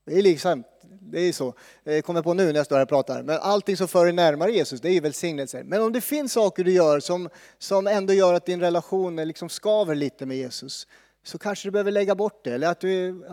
Det 0.07 0.19
är 0.19 0.23
liksom, 0.23 0.65
det 1.01 1.21
är 1.21 1.33
så. 1.33 1.55
Eh, 1.85 1.95
jag 1.95 2.05
kommer 2.05 2.23
på 2.23 2.35
nu 2.35 2.47
när 2.47 2.55
jag 2.55 2.67
står 2.67 2.77
här 2.77 2.83
och 2.83 2.89
pratar. 2.89 3.23
Men 3.23 3.39
allting 3.41 3.77
som 3.77 3.89
för 3.89 4.05
dig 4.05 4.15
närmare 4.15 4.53
Jesus, 4.53 4.81
det 4.81 4.89
är 4.89 4.93
ju 4.93 5.01
välsignelse. 5.01 5.63
Men 5.65 5.83
om 5.83 5.93
det 5.93 6.01
finns 6.01 6.33
saker 6.33 6.65
du 6.65 6.73
gör 6.73 7.01
som, 7.01 7.29
som 7.59 7.87
ändå 7.87 8.13
gör 8.13 8.35
att 8.35 8.47
din 8.47 8.61
relation 8.61 9.17
liksom 9.17 9.49
skaver 9.49 9.95
lite 9.95 10.27
med 10.27 10.37
Jesus, 10.37 10.87
så 11.25 11.39
kanske 11.39 11.69
du 11.69 11.73
behöver 11.73 11.91
lägga 11.91 12.15
bort 12.15 12.45
det. 12.45 12.53
Eller 12.53 12.69
att 12.69 12.81
du 12.81 13.25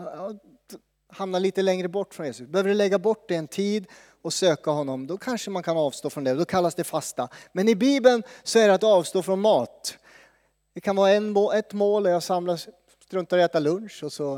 hamnar 1.12 1.40
lite 1.40 1.62
längre 1.62 1.88
bort 1.88 2.14
från 2.14 2.26
Jesus. 2.26 2.48
Behöver 2.48 2.68
du 2.68 2.74
lägga 2.74 2.98
bort 2.98 3.28
det 3.28 3.34
en 3.34 3.48
tid 3.48 3.86
och 4.22 4.32
söka 4.32 4.70
honom, 4.70 5.06
då 5.06 5.18
kanske 5.18 5.50
man 5.50 5.62
kan 5.62 5.76
avstå 5.76 6.10
från 6.10 6.24
det. 6.24 6.34
Då 6.34 6.44
kallas 6.44 6.74
det 6.74 6.84
fasta. 6.84 7.28
Men 7.52 7.68
i 7.68 7.74
Bibeln 7.74 8.22
så 8.42 8.58
är 8.58 8.68
det 8.68 8.74
att 8.74 8.84
avstå 8.84 9.22
från 9.22 9.40
mat. 9.40 9.98
Det 10.74 10.80
kan 10.80 10.96
vara 10.96 11.10
en, 11.10 11.36
ett 11.54 11.72
mål 11.72 12.04
jag 12.04 12.22
samlas, 12.22 12.68
struntar 13.06 13.38
i 13.38 13.42
att 13.42 13.50
äta 13.50 13.58
lunch 13.58 14.04
och 14.04 14.12
så 14.12 14.34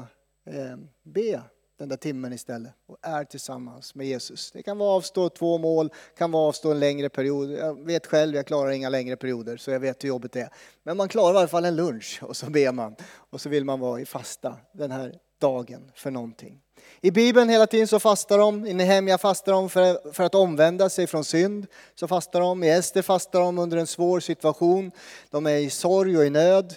eh, 0.46 0.76
be 1.02 1.42
den 1.82 1.88
där 1.88 1.96
timmen 1.96 2.32
istället 2.32 2.72
och 2.86 2.96
är 3.02 3.24
tillsammans 3.24 3.94
med 3.94 4.06
Jesus. 4.06 4.50
Det 4.50 4.62
kan 4.62 4.78
vara 4.78 4.90
avstå 4.90 5.28
två 5.28 5.58
mål, 5.58 5.90
kan 6.18 6.30
vara 6.30 6.48
avstå 6.48 6.70
en 6.70 6.80
längre 6.80 7.08
period. 7.08 7.50
Jag 7.50 7.86
vet 7.86 8.06
själv, 8.06 8.34
jag 8.34 8.46
klarar 8.46 8.70
inga 8.70 8.88
längre 8.88 9.16
perioder 9.16 9.56
så 9.56 9.70
jag 9.70 9.80
vet 9.80 10.04
hur 10.04 10.08
jobbigt 10.08 10.32
det 10.32 10.40
är. 10.40 10.48
Men 10.82 10.96
man 10.96 11.08
klarar 11.08 11.34
i 11.34 11.38
alla 11.38 11.48
fall 11.48 11.64
en 11.64 11.76
lunch 11.76 12.18
och 12.22 12.36
så 12.36 12.50
ber 12.50 12.72
man 12.72 12.96
och 13.14 13.40
så 13.40 13.48
vill 13.48 13.64
man 13.64 13.80
vara 13.80 14.00
i 14.00 14.04
fasta 14.04 14.56
den 14.72 14.90
här 14.90 15.14
dagen 15.40 15.90
för 15.94 16.10
någonting. 16.10 16.60
I 17.00 17.10
Bibeln 17.10 17.48
hela 17.48 17.66
tiden 17.66 17.88
så 17.88 18.00
fastar 18.00 18.38
de, 18.38 18.66
i 18.66 18.74
Nehemja 18.74 19.18
fastar 19.18 19.52
de 19.52 19.70
för, 19.70 20.12
för 20.12 20.24
att 20.24 20.34
omvända 20.34 20.88
sig 20.88 21.06
från 21.06 21.24
synd. 21.24 21.66
Så 21.94 22.08
fastar 22.08 22.40
de, 22.40 22.64
i 22.64 22.70
Ester 22.70 23.02
fastar 23.02 23.40
de 23.40 23.58
under 23.58 23.76
en 23.76 23.86
svår 23.86 24.20
situation. 24.20 24.90
De 25.30 25.46
är 25.46 25.56
i 25.56 25.70
sorg 25.70 26.18
och 26.18 26.24
i 26.24 26.30
nöd. 26.30 26.74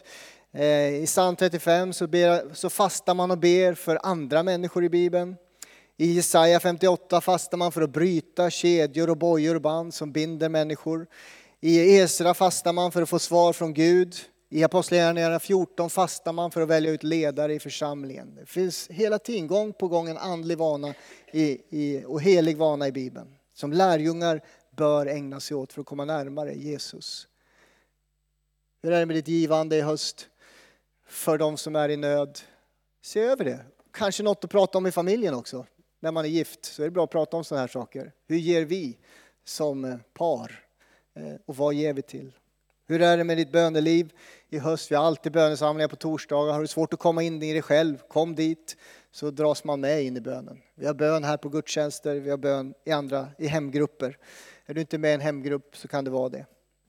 Eh, 0.58 0.96
I 0.96 1.06
psalm 1.06 1.36
35 1.36 1.94
så, 1.94 2.08
ber, 2.08 2.54
så 2.54 2.70
fastar 2.70 3.14
man 3.14 3.32
och 3.32 3.38
ber 3.38 3.74
för 3.74 4.00
andra 4.04 4.44
människor 4.44 4.84
i 4.84 4.90
Bibeln. 4.90 5.36
I 5.98 6.12
Jesaja 6.12 6.60
58 6.60 7.22
fastar 7.22 7.58
man 7.58 7.72
för 7.72 7.82
att 7.82 7.90
bryta 7.90 8.50
kedjor 8.50 9.10
och 9.10 9.18
bojor 9.18 9.56
och 9.56 9.62
band 9.62 9.94
som 9.94 10.12
binder 10.12 10.50
människor. 10.50 11.08
I 11.62 11.98
Esra 11.98 12.34
fastar 12.34 12.74
man 12.74 12.92
för 12.92 13.02
att 13.02 13.10
få 13.10 13.20
svar 13.20 13.54
från 13.54 13.74
Gud. 13.74 14.16
I 14.50 14.64
Apostlagärningarna 14.64 15.40
14 15.40 15.90
fastar 15.90 16.34
man 16.34 16.52
för 16.52 16.62
att 16.62 16.70
välja 16.70 16.92
ut 16.92 17.04
ledare 17.04 17.54
i 17.54 17.60
församlingen. 17.60 18.36
Det 18.36 18.46
finns 18.46 18.88
hela 18.88 19.20
tiden, 19.20 19.48
gång 19.48 19.74
på 19.74 19.88
gång, 19.88 20.10
en 20.10 20.18
andlig 20.18 20.58
vana 20.58 20.94
i, 21.32 21.60
i, 21.70 22.04
och 22.08 22.22
helig 22.22 22.58
vana 22.58 22.88
i 22.88 22.92
Bibeln. 22.92 23.28
Som 23.54 23.74
lärjungar 23.74 24.42
bör 24.76 25.06
ägna 25.06 25.40
sig 25.40 25.58
åt 25.58 25.74
för 25.74 25.82
att 25.82 25.88
komma 25.88 26.06
närmare 26.06 26.54
Jesus. 26.54 27.28
Hur 28.84 28.92
är 28.92 29.00
det 29.00 29.06
med 29.06 29.16
ditt 29.16 29.28
givande 29.28 29.76
i 29.76 29.82
höst? 29.82 30.30
För 31.08 31.38
de 31.38 31.58
som 31.58 31.76
är 31.76 31.90
i 31.90 31.98
nöd. 31.98 32.40
Se 33.02 33.20
över 33.20 33.46
det. 33.46 33.60
Kanske 33.92 34.24
något 34.24 34.44
att 34.44 34.50
prata 34.50 34.78
om 34.78 34.86
i 34.86 34.92
familjen 34.92 35.34
också. 35.34 35.66
När 36.00 36.12
man 36.12 36.26
är 36.26 36.30
gift 36.30 36.66
så 36.66 36.82
är 36.82 36.86
det 36.86 36.92
bra 36.92 37.04
att 37.04 37.10
prata 37.10 37.38
om 37.38 37.44
sådana 37.44 37.62
här 37.62 37.68
saker. 37.68 38.12
Hur 38.28 38.38
ger 38.38 38.66
vi 38.66 38.98
som 39.44 39.86
eh, 39.86 39.98
par? 40.14 40.64
Eh, 41.14 41.36
och 41.46 41.56
vad 41.56 41.74
ger 41.74 41.94
vi 41.94 42.02
till? 42.02 42.32
Hur 42.88 43.02
är 43.02 43.18
det 43.18 43.24
med 43.24 43.38
ditt 43.38 43.52
böneliv 43.52 44.12
i 44.50 44.60
höst? 44.60 44.92
Vi 44.92 44.96
har 44.96 45.04
alltid 45.04 45.32
bönesamlingar 45.32 45.88
på 45.88 45.96
torsdagar. 45.96 46.54
Har 46.54 46.62
du 46.62 46.68
svårt 46.68 46.94
att 46.94 47.00
komma 47.00 47.24
in 47.24 47.44
i 47.44 47.54
det 47.54 47.62
själv, 47.62 47.98
kom 48.08 48.36
dit 48.36 48.78
så 49.12 49.32
dras 49.32 49.64
man 49.64 49.82
med 49.82 50.04
in 50.04 50.18
i 50.18 50.22
bönen. 50.22 50.62
Vi 50.76 50.86
har 50.86 50.94
bön 50.94 51.24
här 51.24 51.38
på 51.38 51.50
gudstjänster, 51.50 52.16
vi 52.16 52.30
har 52.30 52.38
bön 52.38 52.74
i 52.84 52.92
andra, 52.92 53.28
i 53.38 53.48
hemgrupper. 53.48 54.18
Är 54.66 54.74
du 54.74 54.82
inte 54.82 54.98
med 54.98 55.12
i 55.12 55.14
en 55.14 55.22
hemgrupp 55.22 55.78
så 55.78 55.88
kan 55.88 56.06
det 56.06 56.12
vara 56.12 56.30
det. 56.30 56.46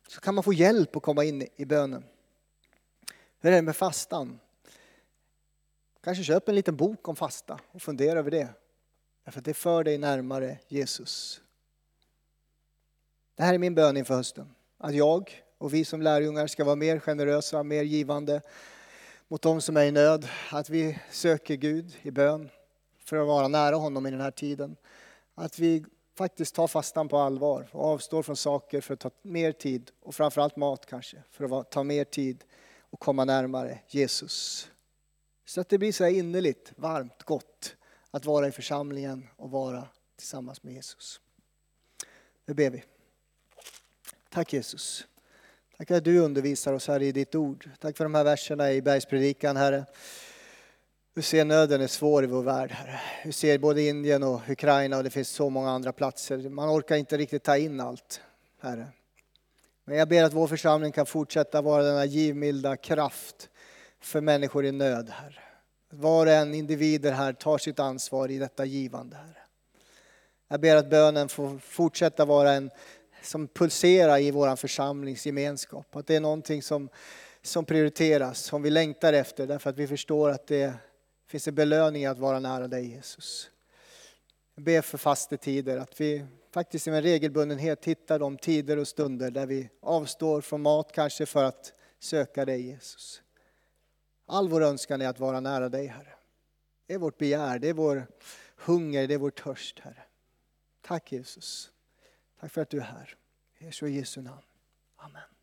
Så 0.09 0.21
kan 0.21 0.35
man 0.35 0.45
få 0.45 0.53
hjälp 0.53 0.97
att 0.97 1.03
komma 1.03 1.25
in 1.25 1.47
i 1.57 1.65
bönen. 1.65 2.05
Hur 3.41 3.53
är 3.53 3.57
det 3.57 3.63
med 3.63 3.77
fastan? 3.77 4.41
Kanske 6.03 6.25
köp 6.25 6.49
en 6.49 6.55
liten 6.55 6.77
bok 6.77 7.09
om 7.09 7.17
fasta 7.17 7.61
och 7.73 7.83
fundera 7.83 8.19
över 8.19 8.31
det. 8.31 8.49
Därför 9.25 9.39
att 9.39 9.45
det 9.45 9.55
för 9.55 9.85
dig 9.85 9.99
närmare 9.99 10.59
Jesus. 10.69 11.41
Det 13.35 13.43
här 13.43 13.55
är 13.55 13.59
min 13.59 13.75
bön 13.75 13.97
inför 13.97 14.15
hösten. 14.15 14.55
Att 14.79 14.95
jag 14.95 15.45
och 15.59 15.75
vi 15.75 15.85
som 15.85 16.03
lärjungar 16.03 16.47
ska 16.47 16.65
vara 16.65 16.77
mer 16.77 16.99
generösa, 16.99 17.63
mer 17.63 17.83
givande 17.83 18.41
mot 19.29 19.43
de 19.43 19.61
som 19.61 19.77
är 19.77 19.85
i 19.85 19.91
nöd. 19.91 20.29
Att 20.51 20.71
vi 20.71 20.99
söker 21.11 21.55
Gud 21.55 21.97
i 22.03 22.11
bön 22.11 22.51
för 22.99 23.17
att 23.17 23.27
vara 23.27 23.49
nära 23.49 23.77
honom 23.77 24.07
i 24.07 24.11
den 24.11 24.21
här 24.21 24.31
tiden. 24.31 24.77
Att 25.35 25.59
vi 25.59 25.85
faktiskt 26.15 26.55
tar 26.55 26.67
fastan 26.67 27.09
på 27.09 27.19
allvar 27.19 27.69
och 27.73 27.85
avstår 27.85 28.23
från 28.23 28.37
saker 28.37 28.81
för 28.81 28.95
att 28.95 29.01
ta 29.01 29.11
mer 29.23 29.53
tid 29.53 29.91
och 30.03 30.15
framförallt 30.15 30.57
mat 30.57 30.87
kanske, 30.87 31.23
för 31.31 31.61
att 31.61 31.71
ta 31.71 31.83
mer 31.83 32.05
tid 32.05 32.45
och 32.91 33.01
komma 33.01 33.25
närmare 33.25 33.79
Jesus. 33.89 34.69
Så 35.45 35.61
att 35.61 35.69
det 35.69 35.79
blir 35.79 35.93
så 35.93 36.05
här 36.05 36.11
innerligt, 36.11 36.73
varmt, 36.77 37.23
gott 37.23 37.77
att 38.11 38.25
vara 38.25 38.49
i 38.49 38.53
församlingen 38.53 39.29
och 39.37 39.51
vara 39.51 39.89
tillsammans 40.17 40.63
med 40.63 40.75
Jesus. 40.75 41.21
Nu 42.47 42.55
ber 42.55 42.71
vi. 42.71 42.85
Tack 44.29 44.53
Jesus. 44.53 45.07
Tack 45.77 45.91
att 45.91 46.05
du 46.05 46.19
undervisar 46.19 46.73
oss 46.73 46.89
här 46.89 47.03
i 47.03 47.13
ditt 47.13 47.35
ord. 47.35 47.71
Tack 47.79 47.97
för 47.97 48.05
de 48.05 48.15
här 48.15 48.25
verserna 48.25 48.73
i 48.73 48.83
bergspredikan, 48.83 49.57
Herre. 49.57 49.85
Du 51.15 51.23
ser 51.23 51.45
nöden 51.45 51.81
är 51.81 51.87
svår 51.87 52.25
i 52.25 52.27
vår 52.27 52.43
värld, 52.43 52.71
Herre. 52.71 53.01
Du 53.25 53.33
ser 53.33 53.59
både 53.59 53.83
Indien 53.83 54.23
och 54.23 54.41
Ukraina 54.49 54.97
och 54.97 55.05
det 55.05 55.11
finns 55.11 55.29
så 55.29 55.51
många 55.51 55.71
andra 55.71 55.93
platser. 55.93 56.49
Man 56.49 56.71
orkar 56.71 56.97
inte 56.97 57.17
riktigt 57.17 57.43
ta 57.43 57.57
in 57.57 57.81
allt, 57.81 58.21
Herre. 58.61 58.87
Men 59.89 59.99
jag 59.99 60.09
ber 60.09 60.25
att 60.25 60.33
vår 60.33 60.47
församling 60.47 60.93
kan 60.93 61.07
fortsätta 61.07 61.63
vara 61.63 61.83
denna 61.83 62.05
givmilda 62.05 62.77
kraft 62.77 63.51
för 64.01 64.21
människor 64.21 64.65
i 64.65 64.73
nöd, 64.73 65.11
Herre. 65.11 65.43
Var 65.91 66.27
och 66.27 66.33
en 66.33 66.55
individer 66.55 67.13
här 67.13 67.33
tar 67.33 67.59
sitt 67.59 67.79
ansvar 67.79 68.31
i 68.31 68.39
detta 68.39 68.65
givande, 68.65 69.17
Herre. 69.17 69.39
Jag 70.49 70.61
ber 70.61 70.77
att 70.77 70.91
bönen 70.91 71.29
får 71.29 71.59
fortsätta 71.59 72.25
vara 72.25 72.53
en 72.53 72.71
som 73.23 73.49
pulserar 73.49 74.19
i 74.19 74.31
vår 74.31 74.57
församlingsgemenskap. 74.57 75.97
Att 75.97 76.07
det 76.07 76.17
är 76.17 76.21
någonting 76.21 76.63
som, 76.63 76.89
som 77.43 77.65
prioriteras, 77.65 78.39
som 78.39 78.63
vi 78.63 78.71
längtar 78.71 79.13
efter 79.13 79.47
därför 79.47 79.71
att 79.71 79.77
vi 79.77 79.87
förstår 79.87 80.31
att 80.31 80.47
det 80.47 80.75
finns 81.29 81.49
en 81.49 81.55
belöning 81.55 82.03
i 82.03 82.07
att 82.07 82.19
vara 82.19 82.41
nära 82.41 82.69
dig 82.69 82.87
Jesus. 82.87 83.51
Jag 84.55 84.65
ber 84.65 84.83
för 84.83 84.99
fastetider, 84.99 85.79
att 85.79 86.01
vi 86.01 86.27
faktiskt 86.57 86.87
med 86.87 87.03
regelbundenhet 87.03 87.85
hittar 87.85 88.19
de 88.19 88.39
tider 88.39 88.77
och 88.77 88.89
stunder 88.89 89.31
där 89.31 89.47
vi 89.47 89.71
avstår 89.81 90.41
från 90.41 90.63
mat 90.63 90.93
kanske 90.93 91.27
för 91.27 91.45
att 91.45 91.73
söka 91.99 92.45
dig 92.45 92.67
Jesus. 92.67 93.23
All 94.27 94.49
vår 94.49 94.63
önskan 94.63 95.03
är 95.03 95.09
att 95.09 95.21
vara 95.21 95.41
nära 95.41 95.69
dig 95.69 95.87
Herre. 95.87 96.15
Det 96.87 96.95
är 96.95 96.99
vårt 96.99 97.19
begär, 97.19 97.59
det 97.59 97.69
är 97.69 97.73
vår 97.73 98.07
hunger, 98.57 99.09
det 99.09 99.15
är 99.15 99.19
vår 99.19 99.31
törst 99.31 99.79
Herre. 99.79 100.03
Tack 100.81 101.13
Jesus. 101.13 101.71
Tack 102.41 102.53
för 102.53 102.63
att 102.63 102.71
du 102.71 102.79
är 102.79 102.83
här. 102.83 103.17
I 103.59 103.87
Jesu 103.87 104.23
namn. 104.23 104.43
Amen. 104.97 105.36